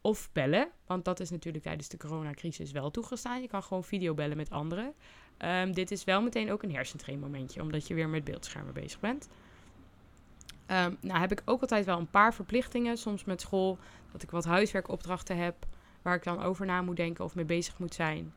Of 0.00 0.32
bellen, 0.32 0.70
want 0.86 1.04
dat 1.04 1.20
is 1.20 1.30
natuurlijk 1.30 1.64
tijdens 1.64 1.88
de 1.88 1.96
coronacrisis 1.96 2.70
wel 2.70 2.90
toegestaan. 2.90 3.40
Je 3.40 3.48
kan 3.48 3.62
gewoon 3.62 3.84
videobellen 3.84 4.36
met 4.36 4.50
anderen. 4.50 4.94
Um, 5.38 5.72
dit 5.72 5.90
is 5.90 6.04
wel 6.04 6.22
meteen 6.22 6.50
ook 6.50 6.62
een 6.62 6.74
hersentrainmomentje, 6.74 7.62
omdat 7.62 7.86
je 7.86 7.94
weer 7.94 8.08
met 8.08 8.24
beeldschermen 8.24 8.74
bezig 8.74 9.00
bent. 9.00 9.28
Um, 10.66 10.96
nou 11.00 11.20
heb 11.20 11.32
ik 11.32 11.42
ook 11.44 11.60
altijd 11.60 11.84
wel 11.84 11.98
een 11.98 12.10
paar 12.10 12.34
verplichtingen, 12.34 12.96
soms 12.96 13.24
met 13.24 13.40
school, 13.40 13.78
dat 14.12 14.22
ik 14.22 14.30
wat 14.30 14.44
huiswerkopdrachten 14.44 15.36
heb, 15.36 15.66
waar 16.02 16.14
ik 16.14 16.24
dan 16.24 16.42
over 16.42 16.66
na 16.66 16.82
moet 16.82 16.96
denken 16.96 17.24
of 17.24 17.34
mee 17.34 17.44
bezig 17.44 17.78
moet 17.78 17.94
zijn. 17.94 18.32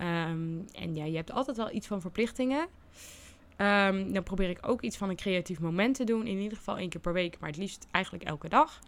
Um, 0.00 0.64
en 0.72 0.94
ja, 0.94 1.04
je 1.04 1.16
hebt 1.16 1.32
altijd 1.32 1.56
wel 1.56 1.72
iets 1.72 1.86
van 1.86 2.00
verplichtingen. 2.00 2.68
dan 4.12 4.22
probeer 4.24 4.50
ik 4.50 4.58
ook 4.68 4.82
iets 4.82 4.96
van 4.96 5.08
een 5.08 5.16
creatief 5.16 5.60
moment 5.60 5.94
te 5.94 6.04
doen, 6.04 6.26
in 6.26 6.38
ieder 6.38 6.58
geval 6.58 6.78
één 6.78 6.88
keer 6.88 7.00
per 7.00 7.12
week, 7.12 7.38
maar 7.38 7.48
het 7.48 7.58
liefst 7.58 7.86
eigenlijk 7.90 8.24
elke 8.24 8.48
dag. 8.48 8.80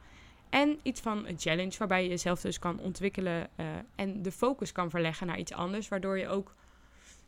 En 0.51 0.79
iets 0.83 1.01
van 1.01 1.27
een 1.27 1.39
challenge 1.39 1.79
waarbij 1.79 2.03
je 2.03 2.09
jezelf 2.09 2.41
dus 2.41 2.59
kan 2.59 2.81
ontwikkelen 2.81 3.49
uh, 3.57 3.67
en 3.95 4.23
de 4.23 4.33
focus 4.33 4.73
kan 4.73 4.91
verleggen 4.91 5.27
naar 5.27 5.39
iets 5.39 5.53
anders, 5.53 5.89
waardoor 5.89 6.19
je 6.19 6.29
ook 6.29 6.55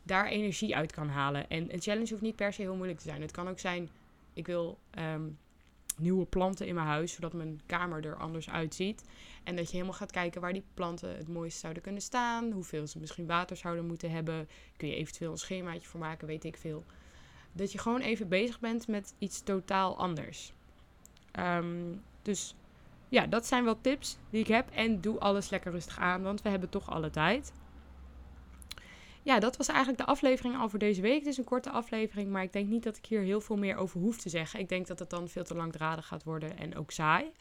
daar 0.03 0.27
energie 0.27 0.75
uit 0.75 0.91
kan 0.91 1.09
halen. 1.09 1.49
En 1.49 1.73
een 1.73 1.81
challenge 1.81 2.09
hoeft 2.09 2.21
niet 2.21 2.35
per 2.35 2.53
se 2.53 2.61
heel 2.61 2.75
moeilijk 2.75 2.99
te 2.99 3.07
zijn. 3.07 3.21
Het 3.21 3.31
kan 3.31 3.47
ook 3.49 3.59
zijn, 3.59 3.89
ik 4.33 4.45
wil 4.45 4.79
um, 4.99 5.37
nieuwe 5.97 6.25
planten 6.25 6.67
in 6.67 6.75
mijn 6.75 6.87
huis, 6.87 7.13
zodat 7.13 7.33
mijn 7.33 7.61
kamer 7.65 8.05
er 8.05 8.15
anders 8.15 8.49
uitziet. 8.49 9.03
En 9.43 9.55
dat 9.55 9.65
je 9.65 9.71
helemaal 9.71 9.97
gaat 9.97 10.11
kijken 10.11 10.41
waar 10.41 10.53
die 10.53 10.63
planten 10.73 11.17
het 11.17 11.27
mooiste 11.27 11.59
zouden 11.59 11.83
kunnen 11.83 12.01
staan, 12.01 12.51
hoeveel 12.51 12.87
ze 12.87 12.99
misschien 12.99 13.27
water 13.27 13.57
zouden 13.57 13.85
moeten 13.85 14.11
hebben. 14.11 14.47
Kun 14.77 14.87
je 14.87 14.95
eventueel 14.95 15.31
een 15.31 15.37
schemaatje 15.37 15.87
voor 15.87 15.99
maken, 15.99 16.27
weet 16.27 16.43
ik 16.43 16.57
veel. 16.57 16.83
Dat 17.51 17.71
je 17.71 17.77
gewoon 17.77 18.01
even 18.01 18.27
bezig 18.27 18.59
bent 18.59 18.87
met 18.87 19.13
iets 19.17 19.43
totaal 19.43 19.97
anders. 19.97 20.53
Um, 21.39 22.01
dus 22.21 22.55
ja, 23.09 23.27
dat 23.27 23.45
zijn 23.45 23.63
wel 23.63 23.81
tips 23.81 24.17
die 24.29 24.41
ik 24.41 24.47
heb. 24.47 24.69
En 24.69 25.01
doe 25.01 25.19
alles 25.19 25.49
lekker 25.49 25.71
rustig 25.71 25.99
aan, 25.99 26.21
want 26.21 26.41
we 26.41 26.49
hebben 26.49 26.69
toch 26.69 26.89
alle 26.89 27.09
tijd. 27.09 27.53
Ja, 29.23 29.39
dat 29.39 29.57
was 29.57 29.67
eigenlijk 29.67 29.97
de 29.97 30.05
aflevering 30.05 30.57
al 30.57 30.69
voor 30.69 30.79
deze 30.79 31.01
week. 31.01 31.19
Het 31.19 31.27
is 31.27 31.37
een 31.37 31.43
korte 31.43 31.69
aflevering, 31.69 32.29
maar 32.29 32.43
ik 32.43 32.53
denk 32.53 32.69
niet 32.69 32.83
dat 32.83 32.97
ik 32.97 33.05
hier 33.05 33.21
heel 33.21 33.41
veel 33.41 33.57
meer 33.57 33.75
over 33.75 33.99
hoef 33.99 34.17
te 34.17 34.29
zeggen. 34.29 34.59
Ik 34.59 34.69
denk 34.69 34.87
dat 34.87 34.99
het 34.99 35.09
dan 35.09 35.27
veel 35.27 35.43
te 35.43 35.55
langdradig 35.55 36.07
gaat 36.07 36.23
worden 36.23 36.57
en 36.57 36.77
ook 36.77 36.91
saai. 36.91 37.31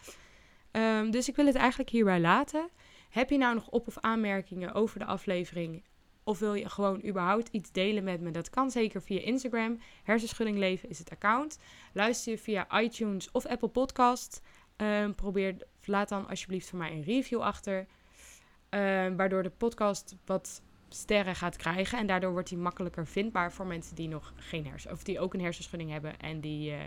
Um, 0.73 1.11
dus 1.11 1.29
ik 1.29 1.37
wil 1.37 1.47
het 1.47 1.55
eigenlijk 1.55 1.91
hierbij 1.91 2.21
laten. 2.21 2.69
Heb 3.11 3.31
je 3.31 3.39
nou 3.39 3.55
nog 3.55 3.69
op- 3.69 3.87
of 3.87 3.99
aanmerkingen 3.99 4.75
over 4.75 4.99
de 4.99 5.05
aflevering? 5.05 5.85
Of 6.25 6.39
wil 6.39 6.55
je 6.55 6.69
gewoon 6.69 7.05
überhaupt 7.05 7.49
iets 7.49 7.73
delen 7.73 8.05
met 8.05 8.21
me? 8.21 8.31
Dat 8.31 8.51
kan 8.51 8.71
zeker 8.71 9.03
via 9.03 9.21
Instagram. 9.21 9.79
Hersenschudding 10.03 10.59
Leven 10.59 10.89
is 10.89 10.99
het 10.99 11.11
account. 11.11 11.59
Luister 11.93 12.33
je 12.33 12.39
via 12.39 12.81
iTunes 12.81 13.31
of 13.31 13.47
Apple 13.47 13.69
Podcast. 13.69 14.43
Um, 14.77 15.15
probeer, 15.15 15.57
laat 15.85 16.09
dan 16.09 16.29
alsjeblieft 16.29 16.69
voor 16.69 16.79
mij 16.79 16.93
een 16.93 17.03
review 17.03 17.41
achter. 17.41 17.79
Um, 17.79 19.17
waardoor 19.17 19.43
de 19.43 19.51
podcast 19.51 20.17
wat 20.25 20.63
sterren 20.89 21.37
gaat 21.37 21.57
krijgen. 21.57 21.99
En 21.99 22.07
daardoor 22.07 22.33
wordt 22.33 22.51
hij 22.51 22.59
makkelijker 22.59 23.07
vindbaar 23.07 23.53
voor 23.53 23.67
mensen 23.67 23.97
die 23.97 24.09
nog 24.09 24.33
geen 24.37 24.67
hersen, 24.67 24.93
of 24.93 25.03
die 25.03 25.21
ook 25.21 25.35
een 25.35 25.41
hersenschudding 25.41 25.91
hebben 25.91 26.19
en 26.19 26.41
die 26.41 26.71
uh, 26.71 26.79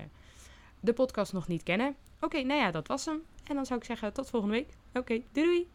de 0.86 0.94
podcast 0.94 1.34
nog 1.34 1.48
niet 1.48 1.64
kennen. 1.64 1.96
Oké, 2.22 2.42
nou 2.42 2.60
ja, 2.60 2.72
dat 2.72 2.88
was 2.88 3.06
hem. 3.06 3.24
En 3.48 3.56
dan 3.56 3.66
zou 3.66 3.80
ik 3.80 3.86
zeggen 3.86 4.14
tot 4.14 4.30
volgende 4.30 4.56
week. 4.56 4.70
Oké, 4.94 5.22
doei 5.32 5.46
doei! 5.46 5.75